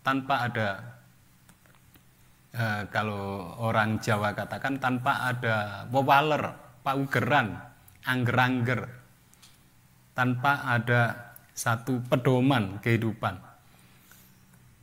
tanpa 0.01 0.49
ada 0.49 0.69
eh, 2.55 2.83
kalau 2.89 3.55
orang 3.61 3.99
Jawa 4.01 4.33
katakan 4.33 4.79
tanpa 4.79 5.29
ada 5.29 5.85
wewaler, 5.91 6.55
paugeran, 6.87 7.61
angger-angger, 8.07 9.00
tanpa 10.21 10.69
ada 10.69 11.33
satu 11.57 12.05
pedoman 12.05 12.77
kehidupan. 12.85 13.41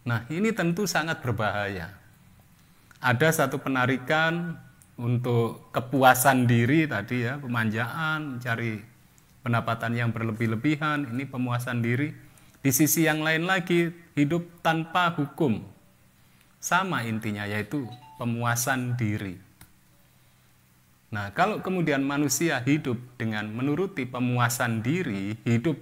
Nah, 0.01 0.25
ini 0.33 0.49
tentu 0.49 0.89
sangat 0.89 1.21
berbahaya. 1.21 1.93
Ada 2.97 3.45
satu 3.45 3.61
penarikan 3.61 4.57
untuk 4.97 5.69
kepuasan 5.69 6.49
diri 6.49 6.89
tadi 6.89 7.29
ya, 7.29 7.37
pemanjaan, 7.37 8.41
mencari 8.41 8.81
pendapatan 9.45 9.93
yang 9.93 10.09
berlebih-lebihan, 10.09 11.05
ini 11.13 11.29
pemuasan 11.29 11.85
diri. 11.85 12.09
Di 12.57 12.73
sisi 12.73 13.05
yang 13.05 13.21
lain 13.21 13.45
lagi, 13.45 13.93
hidup 14.17 14.65
tanpa 14.65 15.13
hukum. 15.13 15.61
Sama 16.57 17.05
intinya 17.05 17.45
yaitu 17.45 17.85
pemuasan 18.17 18.97
diri. 18.97 19.37
Nah, 21.07 21.31
kalau 21.31 21.63
kemudian 21.63 22.03
manusia 22.03 22.59
hidup 22.59 22.99
dengan 23.15 23.47
menuruti 23.47 24.03
pemuasan 24.03 24.83
diri, 24.83 25.39
hidup 25.47 25.79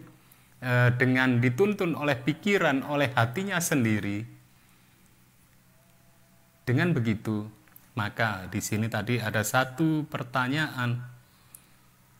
eh, 0.61 0.93
dengan 0.93 1.41
dituntun 1.41 1.97
oleh 1.97 2.13
pikiran, 2.13 2.85
oleh 2.85 3.09
hatinya 3.09 3.57
sendiri, 3.57 4.21
dengan 6.65 6.93
begitu 6.93 7.49
maka 7.95 8.51
di 8.51 8.59
sini 8.59 8.91
tadi 8.91 9.17
ada 9.17 9.41
satu 9.41 10.03
pertanyaan. 10.05 11.15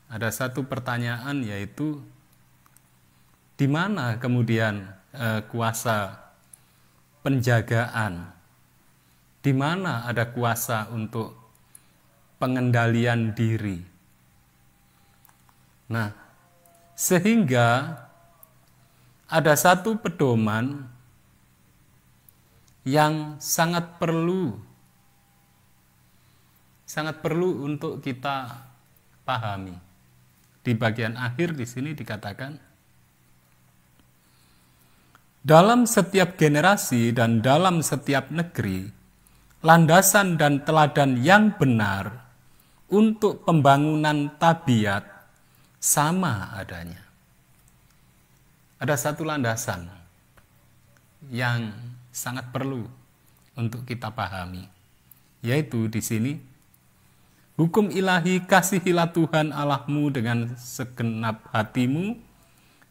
Ada 0.08 0.32
satu 0.32 0.63
pertanyaan 0.63 1.44
yaitu 1.44 2.00
di 3.60 3.68
mana 3.68 4.15
kemudian 4.15 4.88
eh, 5.12 5.44
kuasa 5.52 6.15
penjagaan? 7.22 8.32
Di 9.44 9.52
mana 9.52 10.08
ada 10.08 10.32
kuasa 10.32 10.89
untuk 10.89 11.45
pengendalian 12.38 13.36
diri? 13.36 13.80
Nah, 15.91 16.10
sehingga 16.95 18.00
ada 19.26 19.54
satu 19.58 19.98
pedoman 19.98 20.86
yang 22.86 23.41
sangat 23.41 23.98
perlu 23.98 24.54
sangat 26.86 27.19
perlu 27.19 27.65
untuk 27.65 28.00
kita 28.00 28.62
pahami. 29.26 29.74
Di 30.62 30.74
bagian 30.74 31.17
akhir 31.17 31.54
di 31.54 31.65
sini 31.65 31.93
dikatakan 31.93 32.58
dalam 35.45 35.86
setiap 35.86 36.38
generasi 36.41 37.13
dan 37.13 37.41
dalam 37.41 37.86
setiap 37.86 38.34
negeri 38.34 38.89
landasan 39.62 40.41
dan 40.41 40.65
teladan 40.65 41.21
yang 41.21 41.54
benar 41.54 42.25
untuk 42.89 43.41
pembangunan 43.45 44.30
tabiat 44.38 45.06
sama 45.82 46.54
adanya. 46.54 47.02
Ada 48.78 49.10
satu 49.10 49.26
landasan 49.26 49.88
yang 51.32 51.74
sangat 52.13 52.52
perlu 52.54 52.86
untuk 53.58 53.88
kita 53.88 54.12
pahami, 54.12 54.67
yaitu 55.41 55.88
di 55.89 56.02
sini 56.04 56.34
Hukum 57.56 57.88
ilahi 57.88 58.43
kasihilah 58.43 59.15
Tuhan 59.15 59.56
Allahmu 59.56 60.12
dengan 60.12 60.60
segenap 60.60 61.39
hatimu 61.56 62.19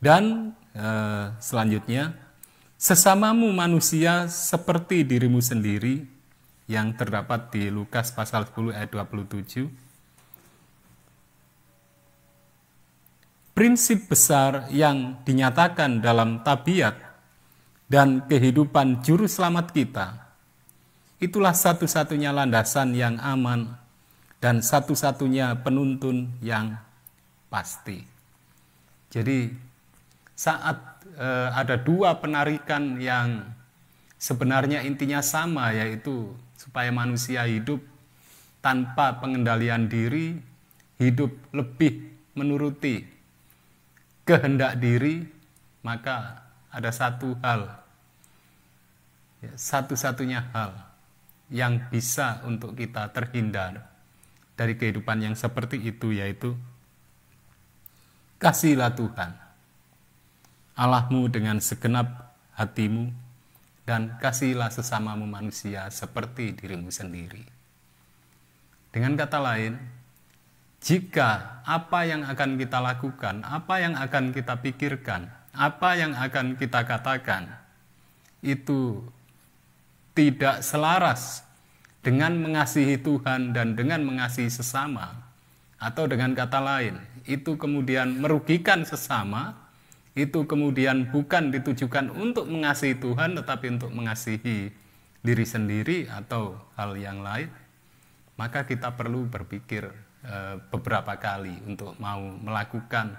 dan 0.00 0.56
eh, 0.72 1.36
selanjutnya 1.36 2.16
sesamamu 2.80 3.52
manusia 3.52 4.24
seperti 4.24 5.04
dirimu 5.04 5.44
sendiri 5.44 6.08
yang 6.64 6.96
terdapat 6.96 7.52
di 7.52 7.68
Lukas 7.68 8.08
pasal 8.16 8.48
10 8.48 8.72
ayat 8.72 8.88
27. 8.88 9.83
Prinsip 13.54 14.10
besar 14.10 14.66
yang 14.74 15.22
dinyatakan 15.22 16.02
dalam 16.02 16.42
tabiat 16.42 16.98
dan 17.86 18.26
kehidupan 18.26 18.98
juru 19.06 19.30
selamat 19.30 19.70
kita 19.70 20.06
itulah 21.22 21.54
satu-satunya 21.54 22.34
landasan 22.34 22.98
yang 22.98 23.14
aman 23.22 23.78
dan 24.42 24.58
satu-satunya 24.58 25.62
penuntun 25.62 26.34
yang 26.42 26.74
pasti. 27.46 28.02
Jadi 29.14 29.54
saat 30.34 31.06
e, 31.14 31.28
ada 31.54 31.78
dua 31.78 32.18
penarikan 32.18 32.98
yang 32.98 33.54
sebenarnya 34.18 34.82
intinya 34.82 35.22
sama 35.22 35.70
yaitu 35.70 36.34
supaya 36.58 36.90
manusia 36.90 37.46
hidup 37.46 37.78
tanpa 38.58 39.22
pengendalian 39.22 39.86
diri, 39.86 40.42
hidup 40.98 41.30
lebih 41.54 42.02
menuruti 42.34 43.13
kehendak 44.24 44.80
diri, 44.80 45.28
maka 45.84 46.48
ada 46.72 46.90
satu 46.90 47.36
hal, 47.44 47.70
ya, 49.44 49.52
satu-satunya 49.54 50.40
hal 50.52 50.72
yang 51.52 51.86
bisa 51.92 52.40
untuk 52.48 52.74
kita 52.74 53.12
terhindar 53.12 53.84
dari 54.56 54.74
kehidupan 54.74 55.20
yang 55.20 55.36
seperti 55.36 55.78
itu 55.78 56.10
yaitu 56.16 56.56
kasihlah 58.40 58.96
Tuhan 58.96 59.36
Allahmu 60.74 61.30
dengan 61.30 61.62
segenap 61.62 62.34
hatimu 62.58 63.14
dan 63.86 64.16
kasihlah 64.18 64.72
sesamamu 64.72 65.28
manusia 65.28 65.86
seperti 65.92 66.56
dirimu 66.56 66.90
sendiri. 66.90 67.44
Dengan 68.90 69.14
kata 69.14 69.38
lain, 69.38 69.78
jika 70.84 71.64
apa 71.64 72.04
yang 72.04 72.28
akan 72.28 72.60
kita 72.60 72.76
lakukan, 72.76 73.40
apa 73.40 73.80
yang 73.80 73.96
akan 73.96 74.36
kita 74.36 74.60
pikirkan, 74.60 75.32
apa 75.56 75.96
yang 75.96 76.12
akan 76.12 76.60
kita 76.60 76.84
katakan 76.84 77.48
itu 78.44 79.00
tidak 80.12 80.60
selaras 80.60 81.40
dengan 82.04 82.36
mengasihi 82.36 83.00
Tuhan 83.00 83.56
dan 83.56 83.72
dengan 83.72 84.04
mengasihi 84.04 84.52
sesama, 84.52 85.24
atau 85.80 86.04
dengan 86.04 86.36
kata 86.36 86.60
lain, 86.60 87.00
itu 87.24 87.56
kemudian 87.56 88.20
merugikan 88.20 88.84
sesama, 88.84 89.56
itu 90.12 90.44
kemudian 90.44 91.08
bukan 91.08 91.48
ditujukan 91.48 92.12
untuk 92.12 92.44
mengasihi 92.46 93.00
Tuhan 93.00 93.40
tetapi 93.40 93.80
untuk 93.80 93.90
mengasihi 93.90 94.68
diri 95.24 95.46
sendiri 95.48 96.12
atau 96.12 96.60
hal 96.76 96.92
yang 97.00 97.24
lain, 97.24 97.48
maka 98.36 98.68
kita 98.68 98.92
perlu 98.92 99.24
berpikir 99.24 99.88
beberapa 100.72 101.20
kali 101.20 101.52
untuk 101.68 101.92
mau 102.00 102.20
melakukan, 102.20 103.12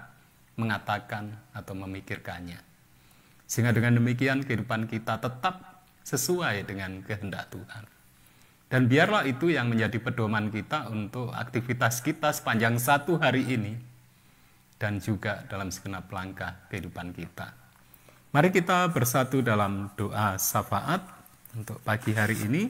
mengatakan 0.58 1.30
atau 1.54 1.74
memikirkannya. 1.78 2.58
Sehingga 3.46 3.70
dengan 3.70 4.02
demikian 4.02 4.42
kehidupan 4.42 4.90
kita 4.90 5.22
tetap 5.22 5.86
sesuai 6.02 6.66
dengan 6.66 7.02
kehendak 7.06 7.46
Tuhan. 7.50 7.84
Dan 8.66 8.90
biarlah 8.90 9.22
itu 9.22 9.54
yang 9.54 9.70
menjadi 9.70 10.02
pedoman 10.02 10.50
kita 10.50 10.90
untuk 10.90 11.30
aktivitas 11.30 12.02
kita 12.02 12.34
sepanjang 12.34 12.82
satu 12.82 13.14
hari 13.22 13.46
ini 13.46 13.78
dan 14.82 14.98
juga 14.98 15.46
dalam 15.46 15.70
segenap 15.70 16.10
langkah 16.10 16.66
kehidupan 16.66 17.14
kita. 17.14 17.54
Mari 18.34 18.50
kita 18.50 18.90
bersatu 18.90 19.38
dalam 19.38 19.94
doa 19.94 20.34
syafaat 20.34 20.98
untuk 21.54 21.78
pagi 21.86 22.10
hari 22.12 22.36
ini. 22.42 22.62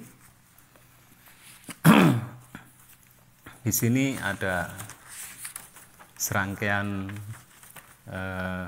Di 3.66 3.74
sini 3.74 4.14
ada 4.14 4.70
serangkaian 6.14 7.10
eh, 8.06 8.66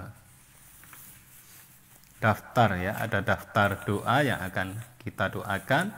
daftar 2.19 2.69
ya, 2.75 2.99
ada 2.99 3.23
daftar 3.23 3.79
doa 3.87 4.27
yang 4.27 4.43
akan 4.43 4.75
kita 4.99 5.31
doakan. 5.39 5.95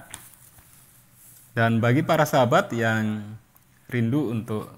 Dan 1.57 1.81
bagi 1.81 2.05
para 2.05 2.29
sahabat 2.29 2.77
yang 2.77 3.25
rindu 3.89 4.37
untuk 4.37 4.69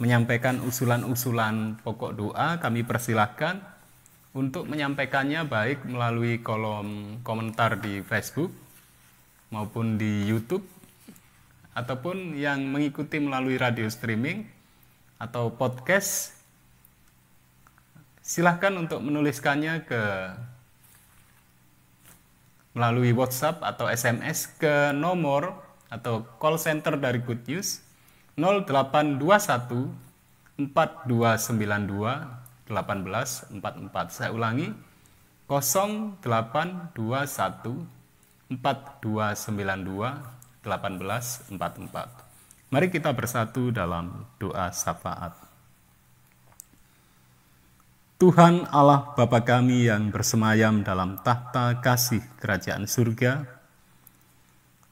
menyampaikan 0.00 0.64
usulan-usulan 0.64 1.76
pokok 1.84 2.16
doa, 2.16 2.56
kami 2.56 2.88
persilahkan 2.88 3.60
untuk 4.32 4.64
menyampaikannya 4.64 5.44
baik 5.44 5.84
melalui 5.84 6.40
kolom 6.40 7.20
komentar 7.20 7.76
di 7.76 8.00
Facebook 8.00 8.48
maupun 9.52 10.00
di 10.00 10.24
YouTube 10.24 10.77
ataupun 11.78 12.34
yang 12.34 12.58
mengikuti 12.66 13.22
melalui 13.22 13.54
radio 13.54 13.86
streaming 13.86 14.42
atau 15.22 15.54
podcast, 15.54 16.34
silahkan 18.18 18.74
untuk 18.74 18.98
menuliskannya 18.98 19.86
ke 19.86 20.02
melalui 22.74 23.14
WhatsApp 23.14 23.62
atau 23.62 23.86
SMS 23.86 24.50
ke 24.58 24.90
nomor 24.90 25.54
atau 25.86 26.26
call 26.42 26.58
center 26.58 26.98
dari 26.98 27.22
Good 27.22 27.46
News 27.46 27.78
0821 28.34 29.94
4292 30.58 30.66
1844. 32.66 33.54
Saya 34.10 34.34
ulangi 34.34 34.74
0821 35.46 36.26
4292 38.50 40.37
1844. 40.68 42.68
Mari 42.68 42.92
kita 42.92 43.08
bersatu 43.16 43.72
dalam 43.72 44.28
doa 44.36 44.68
syafaat. 44.68 45.32
Tuhan 48.18 48.68
Allah 48.68 49.14
Bapa 49.16 49.40
kami 49.40 49.88
yang 49.88 50.12
bersemayam 50.12 50.84
dalam 50.84 51.16
tahta 51.22 51.80
kasih 51.80 52.20
kerajaan 52.42 52.84
surga, 52.84 53.46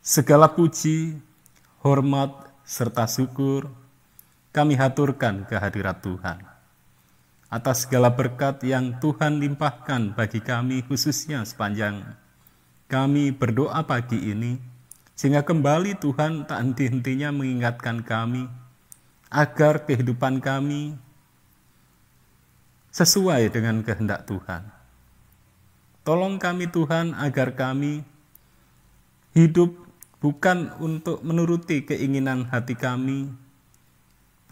segala 0.01 0.49
puji, 0.49 1.19
hormat, 1.83 2.33
serta 2.63 3.05
syukur 3.11 3.69
kami 4.55 4.79
haturkan 4.79 5.45
kehadirat 5.45 6.01
Tuhan. 6.01 6.39
Atas 7.53 7.85
segala 7.85 8.15
berkat 8.15 8.63
yang 8.65 8.97
Tuhan 9.03 9.43
limpahkan 9.43 10.17
bagi 10.17 10.41
kami 10.41 10.87
khususnya 10.87 11.45
sepanjang 11.45 12.17
kami 12.87 13.35
berdoa 13.35 13.83
pagi 13.83 14.23
ini, 14.23 14.55
sehingga 15.17 15.41
kembali 15.49 15.97
Tuhan 15.97 16.45
tak 16.45 16.61
henti-hentinya 16.61 17.33
mengingatkan 17.33 18.05
kami 18.05 18.53
agar 19.33 19.89
kehidupan 19.89 20.45
kami 20.45 20.93
sesuai 22.93 23.49
dengan 23.49 23.81
kehendak 23.81 24.29
Tuhan. 24.29 24.69
Tolong 26.05 26.37
kami 26.37 26.69
Tuhan 26.69 27.17
agar 27.17 27.57
kami 27.57 28.05
hidup 29.33 29.73
bukan 30.21 30.77
untuk 30.85 31.25
menuruti 31.25 31.83
keinginan 31.83 32.53
hati 32.53 32.77
kami, 32.77 33.33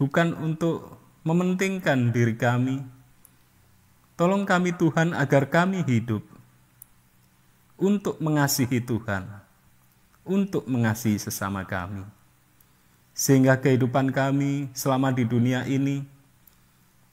bukan 0.01 0.33
untuk 0.33 0.97
mementingkan 1.21 2.09
diri 2.09 2.35
kami. 2.35 2.81
Tolong 4.17 4.49
kami 4.49 4.73
Tuhan 4.73 5.13
agar 5.13 5.45
kami 5.47 5.85
hidup 5.85 6.25
untuk 7.77 8.17
mengasihi 8.17 8.81
Tuhan 8.81 9.44
untuk 10.25 10.65
mengasihi 10.65 11.21
sesama 11.21 11.63
kami. 11.63 12.03
Sehingga 13.15 13.55
kehidupan 13.55 14.11
kami 14.11 14.67
selama 14.75 15.13
di 15.15 15.23
dunia 15.23 15.63
ini 15.63 16.03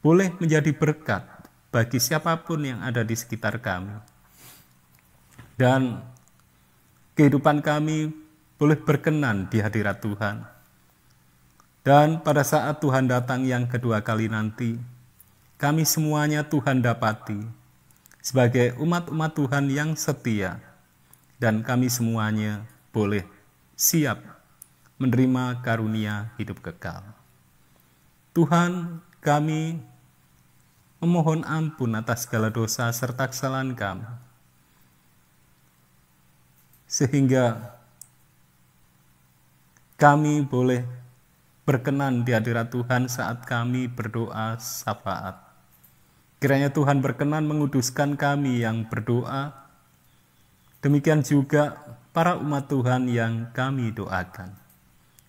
boleh 0.03 0.35
menjadi 0.41 0.75
berkat 0.75 1.23
bagi 1.71 2.03
siapa 2.03 2.35
pun 2.43 2.67
yang 2.67 2.83
ada 2.83 3.07
di 3.07 3.15
sekitar 3.15 3.63
kami. 3.63 3.95
Dan 5.55 6.03
kehidupan 7.15 7.63
kami 7.63 8.11
boleh 8.59 8.81
berkenan 8.83 9.47
di 9.47 9.63
hadirat 9.63 10.03
Tuhan. 10.03 10.43
Dan 11.87 12.23
pada 12.23 12.43
saat 12.43 12.83
Tuhan 12.83 13.07
datang 13.07 13.47
yang 13.47 13.67
kedua 13.67 14.03
kali 14.03 14.27
nanti, 14.27 14.79
kami 15.59 15.87
semuanya 15.87 16.47
Tuhan 16.47 16.83
dapati 16.83 17.43
sebagai 18.23 18.79
umat-umat 18.79 19.35
Tuhan 19.35 19.67
yang 19.67 19.91
setia, 19.99 20.63
dan 21.43 21.67
kami 21.67 21.91
semuanya 21.91 22.63
boleh 22.93 23.25
siap 23.73 24.21
menerima 25.01 25.65
karunia 25.65 26.31
hidup 26.39 26.61
kekal. 26.61 27.03
Tuhan, 28.37 29.01
kami 29.19 29.81
memohon 31.03 31.43
ampun 31.43 31.99
atas 31.99 32.29
segala 32.29 32.53
dosa 32.53 32.87
serta 32.95 33.27
kesalahan 33.27 33.75
kami. 33.75 34.07
Sehingga 36.87 37.75
kami 39.97 40.45
boleh 40.47 40.87
berkenan 41.65 42.23
di 42.23 42.37
hadirat 42.37 42.69
Tuhan 42.71 43.09
saat 43.09 43.49
kami 43.49 43.89
berdoa 43.89 44.61
syafaat. 44.61 45.41
Kiranya 46.43 46.75
Tuhan 46.75 46.99
berkenan 46.99 47.47
menguduskan 47.47 48.19
kami 48.19 48.67
yang 48.67 48.87
berdoa. 48.91 49.55
Demikian 50.83 51.23
juga 51.23 51.79
para 52.13 52.37
umat 52.37 52.69
Tuhan 52.69 53.09
yang 53.09 53.49
kami 53.57 53.89
doakan, 53.97 54.53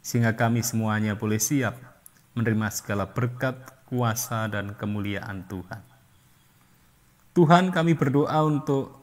sehingga 0.04 0.36
kami 0.36 0.60
semuanya 0.60 1.16
boleh 1.16 1.40
siap 1.40 1.80
menerima 2.36 2.68
segala 2.76 3.08
berkat, 3.08 3.56
kuasa, 3.88 4.52
dan 4.52 4.76
kemuliaan 4.76 5.48
Tuhan. 5.48 5.80
Tuhan 7.34 7.72
kami 7.72 7.96
berdoa 7.96 8.36
untuk 8.46 9.00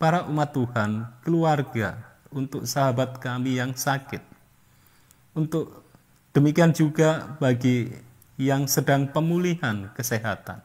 para 0.00 0.24
umat 0.26 0.50
Tuhan, 0.56 1.06
keluarga, 1.22 2.00
untuk 2.32 2.64
sahabat 2.64 3.20
kami 3.20 3.60
yang 3.60 3.76
sakit, 3.76 4.24
untuk 5.36 5.84
demikian 6.32 6.72
juga 6.72 7.36
bagi 7.36 7.92
yang 8.40 8.64
sedang 8.64 9.12
pemulihan 9.12 9.92
kesehatan. 9.92 10.64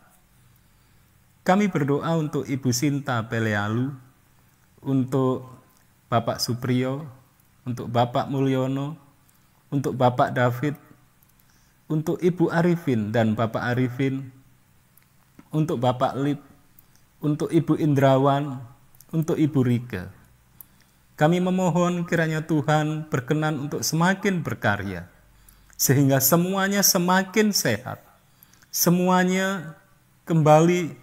Kami 1.43 1.67
berdoa 1.67 2.15
untuk 2.15 2.47
Ibu 2.47 2.71
Sinta 2.71 3.19
Pelealu, 3.27 3.91
untuk 4.83 5.56
Bapak 6.07 6.39
Supriyo, 6.39 7.03
untuk 7.67 7.91
Bapak 7.91 8.31
Mulyono, 8.31 8.95
untuk 9.67 9.99
Bapak 9.99 10.31
David, 10.31 10.79
untuk 11.91 12.15
Ibu 12.23 12.47
Arifin 12.47 13.11
dan 13.11 13.35
Bapak 13.35 13.75
Arifin, 13.75 14.31
untuk 15.51 15.83
Bapak 15.83 16.15
Lip, 16.15 16.39
untuk 17.19 17.51
Ibu 17.51 17.75
Indrawan, 17.75 18.63
untuk 19.11 19.35
Ibu 19.35 19.59
Rika. 19.63 20.11
Kami 21.19 21.43
memohon 21.43 22.07
kiranya 22.07 22.45
Tuhan 22.45 23.09
berkenan 23.11 23.67
untuk 23.67 23.83
semakin 23.83 24.45
berkarya, 24.45 25.11
sehingga 25.75 26.23
semuanya 26.23 26.85
semakin 26.85 27.51
sehat, 27.51 27.99
semuanya 28.71 29.75
kembali 30.23 30.93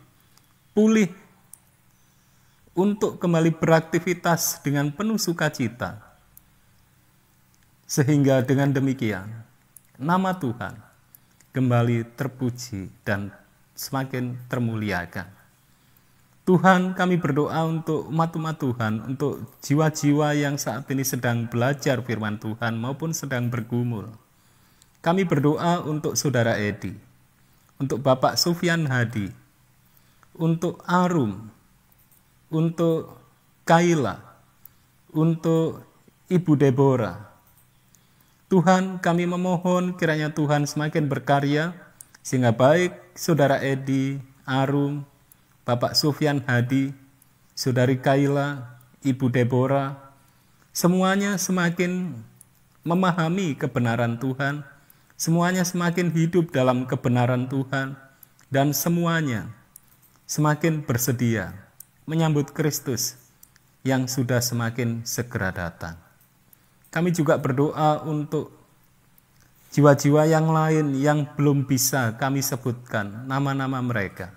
pulih 0.73 1.11
untuk 2.75 3.23
kembali 3.23 3.55
beraktivitas 3.55 4.59
dengan 4.67 4.91
penuh 4.91 5.19
sukacita. 5.19 6.03
Sehingga 7.87 8.43
dengan 8.43 8.75
demikian, 8.75 9.31
nama 9.95 10.35
Tuhan 10.35 10.75
kembali 11.55 12.19
terpuji 12.19 12.91
dan 13.07 13.31
semakin 13.79 14.35
termuliakan. 14.51 15.31
Tuhan 16.45 16.93
kami 16.93 17.17
berdoa 17.17 17.65
untuk 17.65 18.11
umat-umat 18.11 18.61
Tuhan, 18.61 18.95
untuk 19.15 19.49
jiwa-jiwa 19.65 20.37
yang 20.37 20.61
saat 20.61 20.85
ini 20.93 21.01
sedang 21.01 21.49
belajar 21.49 22.05
firman 22.05 22.37
Tuhan 22.37 22.77
maupun 22.77 23.17
sedang 23.17 23.49
bergumul. 23.49 24.13
Kami 25.01 25.25
berdoa 25.25 25.81
untuk 25.87 26.19
saudara 26.19 26.59
Edi, 26.61 26.93
untuk 27.81 28.03
Bapak 28.05 28.37
Sufyan 28.37 28.85
Hadi, 28.91 29.33
untuk 30.37 30.85
Arum, 30.85 31.54
untuk 32.55 33.19
Kaila, 33.67 34.23
untuk 35.11 35.83
Ibu 36.31 36.55
Deborah. 36.55 37.35
Tuhan 38.47 39.03
kami 39.03 39.27
memohon 39.27 39.99
kiranya 39.99 40.31
Tuhan 40.31 40.63
semakin 40.63 41.11
berkarya 41.11 41.75
sehingga 42.23 42.55
baik 42.55 42.95
Saudara 43.19 43.59
Edi, 43.59 44.23
Arum, 44.47 45.03
Bapak 45.67 45.99
Sufyan 45.99 46.39
Hadi, 46.47 46.95
Saudari 47.59 47.99
Kaila, 47.99 48.79
Ibu 49.03 49.35
Deborah, 49.35 49.99
semuanya 50.71 51.35
semakin 51.35 52.15
memahami 52.87 53.59
kebenaran 53.59 54.23
Tuhan, 54.23 54.63
semuanya 55.19 55.67
semakin 55.67 56.15
hidup 56.15 56.55
dalam 56.55 56.87
kebenaran 56.87 57.51
Tuhan, 57.51 57.99
dan 58.53 58.71
semuanya 58.71 59.51
semakin 60.29 60.85
bersedia 60.85 61.64
menyambut 62.05 62.53
Kristus 62.53 63.17
yang 63.85 64.09
sudah 64.09 64.41
semakin 64.41 65.05
segera 65.05 65.53
datang. 65.53 66.01
Kami 66.89 67.11
juga 67.11 67.37
berdoa 67.37 68.05
untuk 68.07 68.55
jiwa-jiwa 69.75 70.31
yang 70.31 70.49
lain 70.55 70.95
yang 70.95 71.27
belum 71.35 71.67
bisa 71.67 72.15
kami 72.15 72.41
sebutkan 72.41 73.27
nama-nama 73.27 73.83
mereka. 73.83 74.31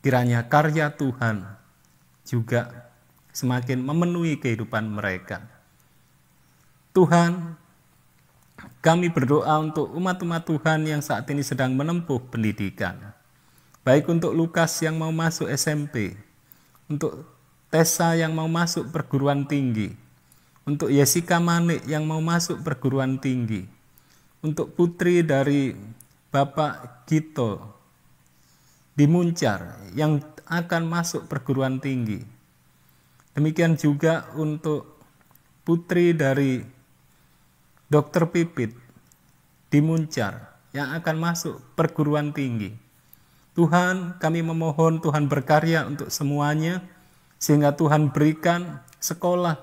Kiranya 0.00 0.46
karya 0.48 0.88
Tuhan 0.94 1.44
juga 2.24 2.90
semakin 3.36 3.84
memenuhi 3.84 4.40
kehidupan 4.40 4.88
mereka. 4.88 5.44
Tuhan, 6.96 7.60
kami 8.80 9.12
berdoa 9.12 9.60
untuk 9.60 9.92
umat-umat 9.92 10.48
Tuhan 10.48 10.88
yang 10.88 11.04
saat 11.04 11.28
ini 11.28 11.44
sedang 11.44 11.76
menempuh 11.76 12.32
pendidikan. 12.32 13.12
Baik 13.84 14.08
untuk 14.08 14.32
Lukas 14.32 14.72
yang 14.80 14.96
mau 14.96 15.12
masuk 15.12 15.46
SMP, 15.52 16.16
untuk 16.86 17.26
Tessa 17.66 18.14
yang 18.14 18.30
mau 18.30 18.46
masuk 18.46 18.94
perguruan 18.94 19.44
tinggi, 19.50 19.90
untuk 20.62 20.86
Jessica 20.86 21.42
Manik 21.42 21.82
yang 21.90 22.06
mau 22.06 22.22
masuk 22.22 22.62
perguruan 22.62 23.18
tinggi, 23.18 23.66
untuk 24.38 24.70
putri 24.78 25.26
dari 25.26 25.74
Bapak 26.30 27.04
Gito 27.10 27.58
di 28.94 29.10
Muncar 29.10 29.82
yang 29.98 30.22
akan 30.46 30.82
masuk 30.86 31.26
perguruan 31.26 31.82
tinggi. 31.82 32.22
Demikian 33.34 33.74
juga 33.74 34.30
untuk 34.38 35.02
putri 35.66 36.14
dari 36.14 36.62
Dr. 37.90 38.30
Pipit 38.30 38.72
di 39.68 39.78
Muncar 39.82 40.54
yang 40.70 40.94
akan 40.94 41.16
masuk 41.18 41.58
perguruan 41.74 42.30
tinggi. 42.30 42.85
Tuhan, 43.56 44.20
kami 44.20 44.44
memohon 44.44 45.00
Tuhan 45.00 45.32
berkarya 45.32 45.88
untuk 45.88 46.12
semuanya, 46.12 46.84
sehingga 47.40 47.72
Tuhan 47.72 48.12
berikan 48.12 48.84
sekolah, 49.00 49.56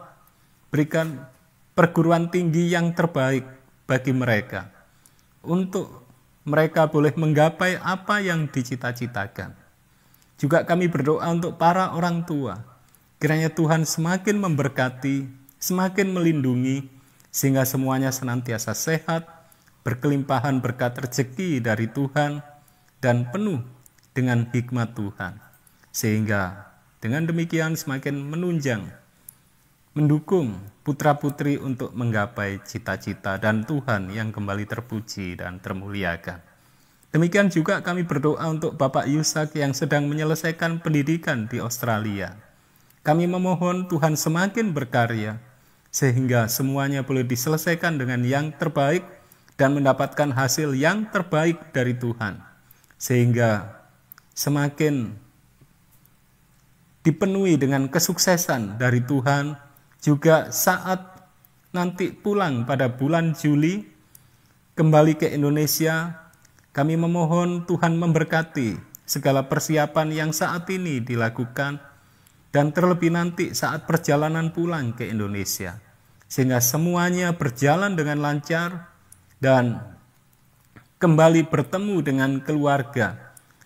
berikan 0.73 1.29
perguruan 1.77 2.33
tinggi 2.33 2.73
yang 2.73 2.97
terbaik 2.97 3.45
bagi 3.85 4.09
mereka, 4.09 4.73
untuk 5.45 6.09
mereka 6.41 6.89
boleh 6.89 7.13
menggapai 7.13 7.77
apa 7.77 8.17
yang 8.17 8.49
dicita-citakan. 8.49 9.53
Juga 10.41 10.65
kami 10.65 10.89
berdoa 10.89 11.29
untuk 11.29 11.61
para 11.61 11.93
orang 11.93 12.25
tua, 12.25 12.65
kiranya 13.21 13.53
Tuhan 13.53 13.85
semakin 13.85 14.41
memberkati, 14.41 15.29
semakin 15.61 16.17
melindungi, 16.17 16.89
sehingga 17.29 17.61
semuanya 17.61 18.09
senantiasa 18.09 18.73
sehat, 18.73 19.29
berkelimpahan 19.85 20.65
berkat 20.65 20.97
rezeki 20.97 21.61
dari 21.61 21.85
Tuhan, 21.85 22.41
dan 22.97 23.29
penuh 23.29 23.72
dengan 24.13 24.49
hikmat 24.53 24.93
Tuhan. 24.93 25.37
Sehingga 25.93 26.73
dengan 27.03 27.27
demikian 27.27 27.75
semakin 27.75 28.15
menunjang, 28.17 28.87
mendukung 29.93 30.57
putra-putri 30.81 31.61
untuk 31.61 31.93
menggapai 31.93 32.63
cita-cita 32.65 33.37
dan 33.37 33.61
Tuhan 33.67 34.09
yang 34.09 34.33
kembali 34.33 34.65
terpuji 34.65 35.37
dan 35.37 35.61
termuliakan. 35.61 36.41
Demikian 37.13 37.53
juga 37.53 37.77
kami 37.85 38.01
berdoa 38.01 38.41
untuk 38.49 38.73
Bapak 38.73 39.05
Yusak 39.05 39.53
yang 39.53 39.69
sedang 39.77 40.09
menyelesaikan 40.09 40.81
pendidikan 40.81 41.45
di 41.45 41.61
Australia. 41.61 42.33
Kami 43.05 43.29
memohon 43.29 43.85
Tuhan 43.85 44.17
semakin 44.17 44.73
berkarya, 44.73 45.37
sehingga 45.93 46.49
semuanya 46.49 47.05
boleh 47.05 47.21
diselesaikan 47.21 48.01
dengan 48.01 48.25
yang 48.25 48.49
terbaik 48.57 49.05
dan 49.53 49.77
mendapatkan 49.77 50.33
hasil 50.33 50.73
yang 50.73 51.05
terbaik 51.13 51.69
dari 51.69 51.93
Tuhan, 51.93 52.41
sehingga 52.97 53.82
semakin 54.33 55.13
dipenuhi 57.05 57.59
dengan 57.59 57.87
kesuksesan 57.87 58.81
dari 58.81 59.05
Tuhan. 59.05 59.55
Juga 60.03 60.51
saat 60.51 61.31
nanti 61.71 62.11
pulang 62.11 62.67
pada 62.67 62.91
bulan 62.91 63.31
Juli, 63.31 63.87
kembali 64.75 65.15
ke 65.15 65.31
Indonesia, 65.31 66.27
kami 66.75 66.99
memohon 66.99 67.63
Tuhan 67.63 67.95
memberkati 67.95 68.75
segala 69.07 69.47
persiapan 69.47 70.11
yang 70.11 70.31
saat 70.35 70.67
ini 70.67 70.99
dilakukan 70.99 71.79
dan 72.51 72.75
terlebih 72.75 73.15
nanti 73.15 73.55
saat 73.55 73.87
perjalanan 73.87 74.51
pulang 74.51 74.91
ke 74.91 75.07
Indonesia, 75.07 75.79
sehingga 76.27 76.59
semuanya 76.59 77.31
berjalan 77.31 77.95
dengan 77.95 78.19
lancar 78.19 78.91
dan 79.39 79.79
kembali 80.99 81.47
bertemu 81.47 81.95
dengan 82.03 82.31
keluarga 82.43 83.22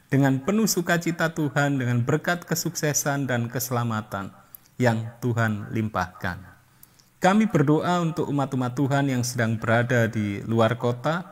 dengan 0.08 0.40
penuh 0.40 0.68
sukacita 0.68 1.32
Tuhan, 1.36 1.80
dengan 1.80 2.00
berkat 2.04 2.48
kesuksesan 2.48 3.28
dan 3.28 3.52
keselamatan 3.52 4.32
yang 4.80 5.12
Tuhan 5.20 5.68
limpahkan. 5.74 6.40
Kami 7.18 7.50
berdoa 7.50 8.00
untuk 8.00 8.30
umat-umat 8.30 8.78
Tuhan 8.78 9.10
yang 9.10 9.26
sedang 9.26 9.58
berada 9.58 10.06
di 10.06 10.40
luar 10.46 10.78
kota, 10.78 11.26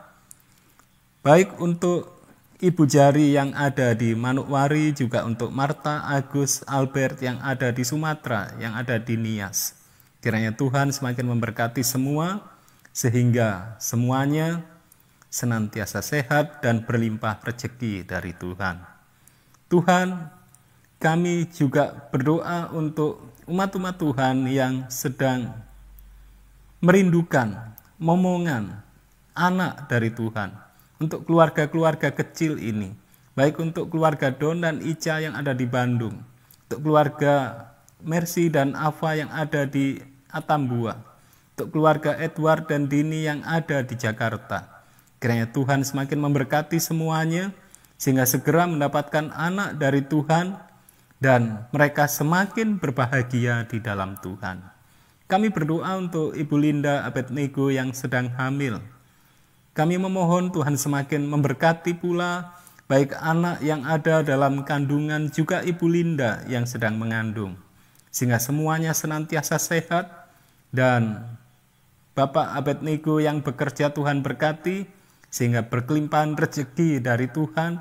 baik 1.22 1.56
untuk 1.62 2.16
Ibu 2.56 2.88
Jari 2.88 3.36
yang 3.36 3.52
ada 3.52 3.92
di 3.92 4.16
Manukwari, 4.16 4.90
juga 4.96 5.22
untuk 5.28 5.52
Marta, 5.52 6.08
Agus, 6.08 6.64
Albert 6.64 7.20
yang 7.20 7.36
ada 7.44 7.68
di 7.68 7.84
Sumatera, 7.84 8.56
yang 8.56 8.72
ada 8.72 8.96
di 8.96 9.14
Nias. 9.14 9.76
Kiranya 10.24 10.56
Tuhan 10.56 10.88
semakin 10.88 11.36
memberkati 11.36 11.84
semua, 11.84 12.42
sehingga 12.96 13.76
semuanya 13.76 14.64
senantiasa 15.28 16.00
sehat 16.00 16.62
dan 16.62 16.86
berlimpah 16.86 17.42
rezeki 17.42 18.06
dari 18.06 18.32
Tuhan. 18.34 18.80
Tuhan, 19.66 20.30
kami 21.02 21.50
juga 21.52 22.08
berdoa 22.08 22.70
untuk 22.72 23.34
umat-umat 23.46 23.94
Tuhan 23.98 24.46
yang 24.48 24.74
sedang 24.90 25.54
merindukan 26.80 27.74
momongan 27.98 28.82
anak 29.36 29.88
dari 29.88 30.12
Tuhan 30.12 30.52
untuk 30.96 31.28
keluarga-keluarga 31.28 32.12
kecil 32.12 32.56
ini, 32.56 32.92
baik 33.36 33.60
untuk 33.60 33.92
keluarga 33.92 34.32
Don 34.32 34.64
dan 34.64 34.80
Ica 34.80 35.20
yang 35.20 35.36
ada 35.36 35.52
di 35.52 35.68
Bandung, 35.68 36.24
untuk 36.68 36.80
keluarga 36.80 37.66
Mercy 38.00 38.48
dan 38.52 38.72
Ava 38.76 39.16
yang 39.16 39.30
ada 39.32 39.64
di 39.64 40.00
Atambua, 40.32 40.96
untuk 41.56 41.72
keluarga 41.72 42.16
Edward 42.16 42.68
dan 42.68 42.88
Dini 42.88 43.24
yang 43.24 43.40
ada 43.44 43.84
di 43.84 43.96
Jakarta. 43.96 44.75
Kiranya 45.16 45.48
Tuhan 45.50 45.82
semakin 45.82 46.18
memberkati 46.20 46.76
semuanya, 46.76 47.52
sehingga 47.96 48.28
segera 48.28 48.68
mendapatkan 48.68 49.32
anak 49.32 49.80
dari 49.80 50.04
Tuhan, 50.04 50.60
dan 51.16 51.64
mereka 51.72 52.04
semakin 52.04 52.76
berbahagia 52.76 53.64
di 53.64 53.80
dalam 53.80 54.20
Tuhan. 54.20 54.60
Kami 55.26 55.48
berdoa 55.48 55.96
untuk 55.96 56.36
Ibu 56.36 56.56
Linda 56.60 57.02
Abednego 57.08 57.72
yang 57.72 57.90
sedang 57.96 58.30
hamil, 58.36 58.78
kami 59.76 60.00
memohon 60.00 60.48
Tuhan 60.56 60.80
semakin 60.80 61.28
memberkati 61.28 62.00
pula 62.00 62.56
baik 62.88 63.12
anak 63.20 63.60
yang 63.60 63.84
ada 63.84 64.24
dalam 64.24 64.64
kandungan 64.64 65.28
juga 65.28 65.60
Ibu 65.60 65.84
Linda 65.84 66.40
yang 66.48 66.64
sedang 66.64 66.96
mengandung. 66.96 67.60
Sehingga 68.08 68.40
semuanya 68.40 68.96
senantiasa 68.96 69.60
sehat 69.60 70.32
dan 70.72 71.28
Bapak 72.16 72.56
Abednego 72.56 73.20
yang 73.20 73.44
bekerja 73.44 73.92
Tuhan 73.92 74.24
berkati 74.24 74.88
sehingga 75.28 75.66
berkelimpahan 75.66 76.36
rezeki 76.36 77.02
dari 77.02 77.28
Tuhan 77.28 77.78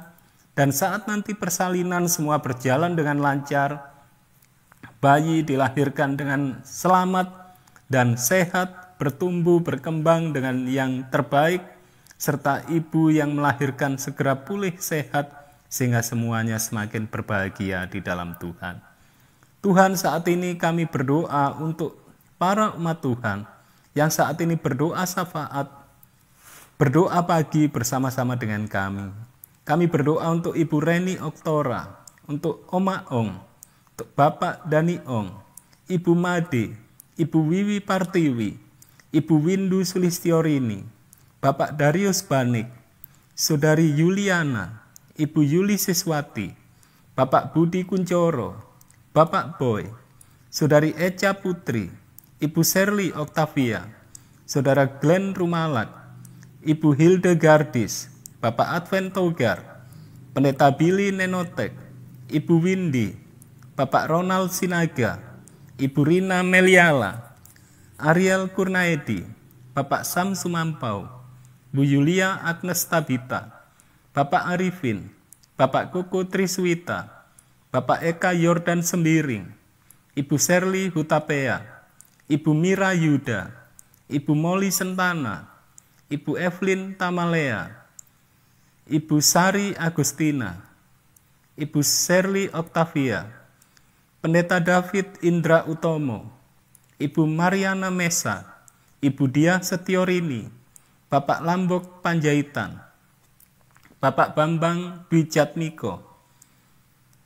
dan 0.56 0.70
saat 0.72 1.06
nanti 1.06 1.36
persalinan 1.36 2.08
semua 2.08 2.40
berjalan 2.40 2.96
dengan 2.96 3.20
lancar 3.20 3.96
bayi 5.04 5.44
dilahirkan 5.44 6.18
dengan 6.18 6.64
selamat 6.66 7.30
dan 7.92 8.18
sehat 8.18 8.98
bertumbuh 8.98 9.62
berkembang 9.62 10.32
dengan 10.32 10.66
yang 10.66 11.06
terbaik 11.12 11.62
serta 12.16 12.64
ibu 12.72 13.12
yang 13.12 13.36
melahirkan 13.36 14.00
segera 14.00 14.34
pulih 14.34 14.74
sehat 14.80 15.30
sehingga 15.68 16.00
semuanya 16.00 16.56
semakin 16.56 17.06
berbahagia 17.12 17.86
di 17.92 18.00
dalam 18.00 18.40
Tuhan. 18.40 18.80
Tuhan 19.60 20.00
saat 20.00 20.24
ini 20.32 20.56
kami 20.56 20.88
berdoa 20.88 21.60
untuk 21.60 22.00
para 22.40 22.72
umat 22.80 23.04
Tuhan 23.04 23.44
yang 23.92 24.10
saat 24.10 24.40
ini 24.40 24.56
berdoa 24.56 25.04
syafaat, 25.04 25.68
berdoa 26.76 27.24
pagi 27.24 27.72
bersama-sama 27.72 28.36
dengan 28.36 28.68
kami. 28.68 29.08
Kami 29.64 29.88
berdoa 29.88 30.28
untuk 30.28 30.54
Ibu 30.60 30.78
Reni 30.84 31.16
Oktora, 31.18 32.04
untuk 32.28 32.68
Oma 32.70 33.08
Ong, 33.10 33.32
untuk 33.96 34.12
Bapak 34.12 34.68
Dani 34.68 35.00
Ong, 35.08 35.32
Ibu 35.88 36.12
Made, 36.14 36.76
Ibu 37.16 37.40
Wiwi 37.40 37.80
Partiwi, 37.80 38.60
Ibu 39.16 39.36
Windu 39.40 39.82
Sulistiorini, 39.88 40.84
Bapak 41.40 41.80
Darius 41.80 42.20
Banik, 42.22 42.68
Saudari 43.32 43.96
Yuliana, 43.96 44.84
Ibu 45.16 45.40
Yuli 45.42 45.80
Siswati, 45.80 46.52
Bapak 47.16 47.56
Budi 47.56 47.88
Kuncoro, 47.88 48.60
Bapak 49.16 49.56
Boy, 49.56 49.88
Saudari 50.52 50.92
Eca 51.00 51.32
Putri, 51.32 51.88
Ibu 52.44 52.62
Serly 52.68 53.16
Octavia, 53.16 53.88
Saudara 54.44 54.84
Glenn 55.00 55.32
Rumalak, 55.32 56.05
Ibu 56.66 56.98
Hilde 56.98 57.38
Gardis, 57.38 58.10
Bapak 58.42 58.82
Advent 58.82 59.14
Togar, 59.14 59.86
Pendeta 60.34 60.74
Billy 60.74 61.14
Nenotek, 61.14 61.78
Ibu 62.26 62.58
Windy, 62.58 63.14
Bapak 63.78 64.10
Ronald 64.10 64.50
Sinaga, 64.50 65.22
Ibu 65.78 66.02
Rina 66.02 66.42
Meliala, 66.42 67.38
Ariel 68.02 68.50
Kurnaedi, 68.50 69.22
Bapak 69.78 70.10
Sam 70.10 70.34
Sumampau, 70.34 71.06
Bu 71.70 71.86
Yulia 71.86 72.42
Agnes 72.42 72.82
Tabita, 72.90 73.70
Bapak 74.10 74.58
Arifin, 74.58 75.14
Bapak 75.54 75.94
Koko 75.94 76.26
Triswita, 76.26 77.30
Bapak 77.70 78.02
Eka 78.02 78.34
Yordan 78.34 78.82
Sembiring, 78.82 79.54
Ibu 80.18 80.36
Serly 80.42 80.90
Hutapea, 80.90 81.62
Ibu 82.26 82.58
Mira 82.58 82.90
Yuda, 82.98 83.54
Ibu 84.10 84.34
Moli 84.34 84.74
Sentana, 84.74 85.55
Ibu 86.06 86.38
Evelyn 86.38 86.94
Tamalea, 86.94 87.82
Ibu 88.86 89.18
Sari 89.26 89.74
Agustina, 89.74 90.62
Ibu 91.58 91.82
Serly 91.82 92.46
Octavia, 92.54 93.26
Pendeta 94.22 94.62
David 94.62 95.18
Indra 95.26 95.66
Utomo, 95.66 96.30
Ibu 97.02 97.26
Mariana 97.26 97.90
Mesa, 97.90 98.46
Ibu 99.02 99.26
Dia 99.34 99.58
Setiorini, 99.66 100.46
Bapak 101.10 101.42
Lambok 101.42 102.06
Panjaitan, 102.06 102.78
Bapak 103.98 104.38
Bambang 104.38 105.10
Bijatmiko, 105.10 106.06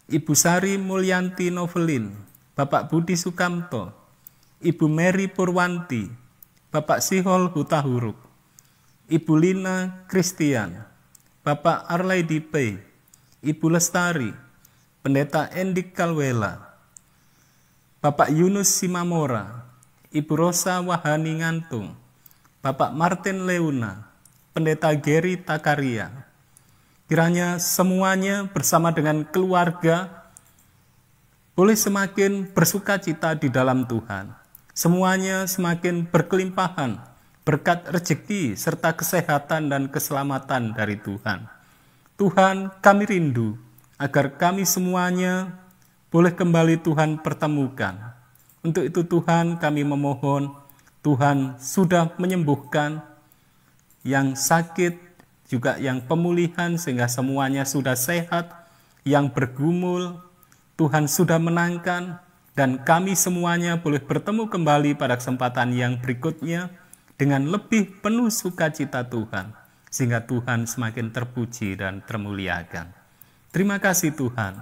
Ibu 0.07 0.31
Sari 0.39 0.79
Mulyanti 0.79 1.51
Novelin, 1.51 2.15
Bapak 2.55 2.87
Budi 2.87 3.19
Sukamto, 3.19 3.91
Ibu 4.63 4.87
Mary 4.87 5.27
Purwanti, 5.27 6.07
Bapak 6.71 7.03
Sihol 7.03 7.51
Hutahuruk, 7.51 8.28
Ibu 9.09 9.41
Lina 9.41 10.05
Christian, 10.05 10.85
Bapak 11.41 11.89
Arlaidi 11.89 12.37
P, 12.37 12.77
Ibu 13.41 13.73
Lestari, 13.73 14.29
Pendeta 15.01 15.49
Endik 15.49 15.97
Kalwela, 15.97 16.77
Bapak 18.05 18.29
Yunus 18.29 18.69
Simamora, 18.69 19.65
Ibu 20.13 20.29
Rosa 20.37 20.77
Wahani 20.85 21.41
Ngantung, 21.41 21.97
Bapak 22.61 22.93
Martin 22.93 23.49
Leuna, 23.49 24.13
Pendeta 24.53 24.93
Geri 24.93 25.41
Takaria. 25.41 26.29
Kiranya 27.09 27.57
semuanya 27.57 28.45
bersama 28.45 28.93
dengan 28.93 29.25
keluarga 29.25 30.29
boleh 31.57 31.73
semakin 31.73 32.45
bersuka 32.45 33.01
cita 33.01 33.33
di 33.33 33.49
dalam 33.49 33.89
Tuhan. 33.89 34.37
Semuanya 34.77 35.49
semakin 35.49 36.05
berkelimpahan 36.05 37.09
berkat 37.47 37.87
rezeki 37.89 38.53
serta 38.53 38.93
kesehatan 38.93 39.71
dan 39.71 39.87
keselamatan 39.89 40.75
dari 40.75 40.99
Tuhan. 40.99 41.49
Tuhan, 42.19 42.75
kami 42.83 43.03
rindu 43.07 43.55
agar 43.95 44.35
kami 44.35 44.67
semuanya 44.67 45.59
boleh 46.11 46.33
kembali 46.35 46.81
Tuhan 46.83 47.21
pertemukan. 47.21 47.95
Untuk 48.59 48.83
itu 48.83 49.07
Tuhan 49.07 49.55
kami 49.55 49.87
memohon, 49.87 50.51
Tuhan 50.99 51.55
sudah 51.63 52.11
menyembuhkan 52.19 52.99
yang 54.03 54.35
sakit, 54.35 54.99
juga 55.47 55.79
yang 55.79 56.03
pemulihan 56.03 56.75
sehingga 56.75 57.07
semuanya 57.07 57.63
sudah 57.63 57.95
sehat, 57.95 58.51
yang 59.07 59.31
bergumul, 59.31 60.19
Tuhan 60.75 61.07
sudah 61.07 61.39
menangkan, 61.39 62.19
dan 62.53 62.83
kami 62.83 63.15
semuanya 63.15 63.79
boleh 63.79 64.03
bertemu 64.03 64.51
kembali 64.51 64.99
pada 64.99 65.15
kesempatan 65.15 65.71
yang 65.71 65.95
berikutnya 66.03 66.67
dengan 67.19 67.51
lebih 67.51 67.99
penuh 67.99 68.31
sukacita 68.31 69.03
Tuhan, 69.11 69.51
sehingga 69.91 70.23
Tuhan 70.23 70.63
semakin 70.63 71.11
terpuji 71.11 71.75
dan 71.75 71.99
termuliakan. 72.07 72.95
Terima 73.51 73.75
kasih 73.83 74.15
Tuhan. 74.15 74.55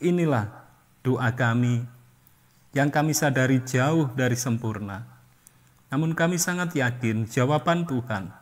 Inilah 0.00 0.48
doa 1.04 1.28
kami 1.36 1.84
yang 2.72 2.88
kami 2.88 3.12
sadari 3.12 3.60
jauh 3.60 4.08
dari 4.16 4.34
sempurna. 4.40 5.04
Namun 5.92 6.16
kami 6.16 6.40
sangat 6.40 6.72
yakin 6.72 7.28
jawaban 7.28 7.84
Tuhan 7.84 8.32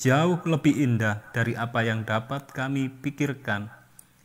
jauh 0.00 0.40
lebih 0.48 0.74
indah 0.74 1.20
dari 1.30 1.52
apa 1.52 1.84
yang 1.84 2.02
dapat 2.02 2.50
kami 2.50 2.88
pikirkan, 2.88 3.68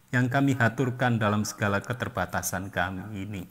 yang 0.09 0.32
kami 0.32 0.57
haturkan 0.57 1.20
dalam 1.20 1.43
segala 1.43 1.84
keterbatasan 1.84 2.74
kami 2.74 3.03
ini. 3.13 3.43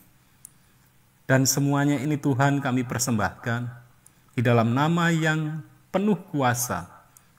Dan 1.28 1.44
semuanya 1.44 2.00
ini 2.00 2.16
Tuhan 2.16 2.64
kami 2.64 2.88
persembahkan 2.88 3.83
di 4.34 4.42
dalam 4.42 4.74
nama 4.74 5.14
yang 5.14 5.62
penuh 5.94 6.18
kuasa, 6.34 6.90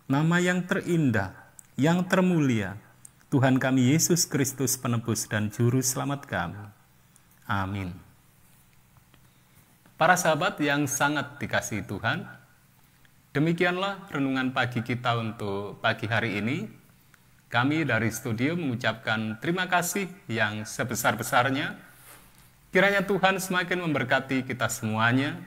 nama 0.08 0.40
yang 0.40 0.64
terindah, 0.64 1.36
yang 1.76 2.08
termulia, 2.08 2.80
Tuhan 3.28 3.60
kami 3.60 3.92
Yesus 3.92 4.24
Kristus 4.24 4.80
penebus 4.80 5.28
dan 5.28 5.52
juru 5.52 5.84
selamat 5.84 6.24
kami. 6.24 6.72
Amin. 7.44 7.92
Para 10.00 10.16
sahabat 10.16 10.56
yang 10.64 10.88
sangat 10.88 11.36
dikasihi 11.36 11.84
Tuhan, 11.84 12.24
demikianlah 13.36 14.08
renungan 14.08 14.56
pagi 14.56 14.80
kita 14.80 15.20
untuk 15.20 15.84
pagi 15.84 16.08
hari 16.08 16.40
ini. 16.40 16.68
Kami 17.52 17.84
dari 17.84 18.08
studio 18.12 18.56
mengucapkan 18.56 19.40
terima 19.44 19.68
kasih 19.68 20.08
yang 20.32 20.64
sebesar-besarnya. 20.64 21.76
Kiranya 22.72 23.04
Tuhan 23.08 23.40
semakin 23.40 23.84
memberkati 23.88 24.44
kita 24.44 24.68
semuanya, 24.68 25.40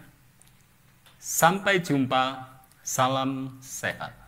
Sampai 1.19 1.83
jumpa, 1.83 2.47
salam 2.87 3.59
sehat. 3.59 4.28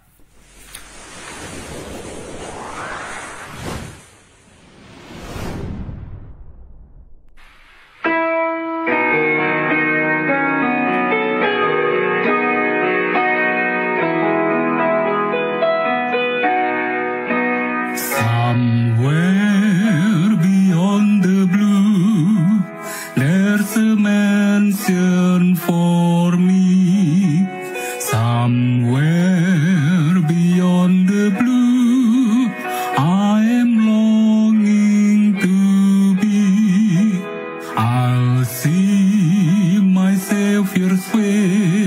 confiar 40.70 40.96
fue 40.96 41.79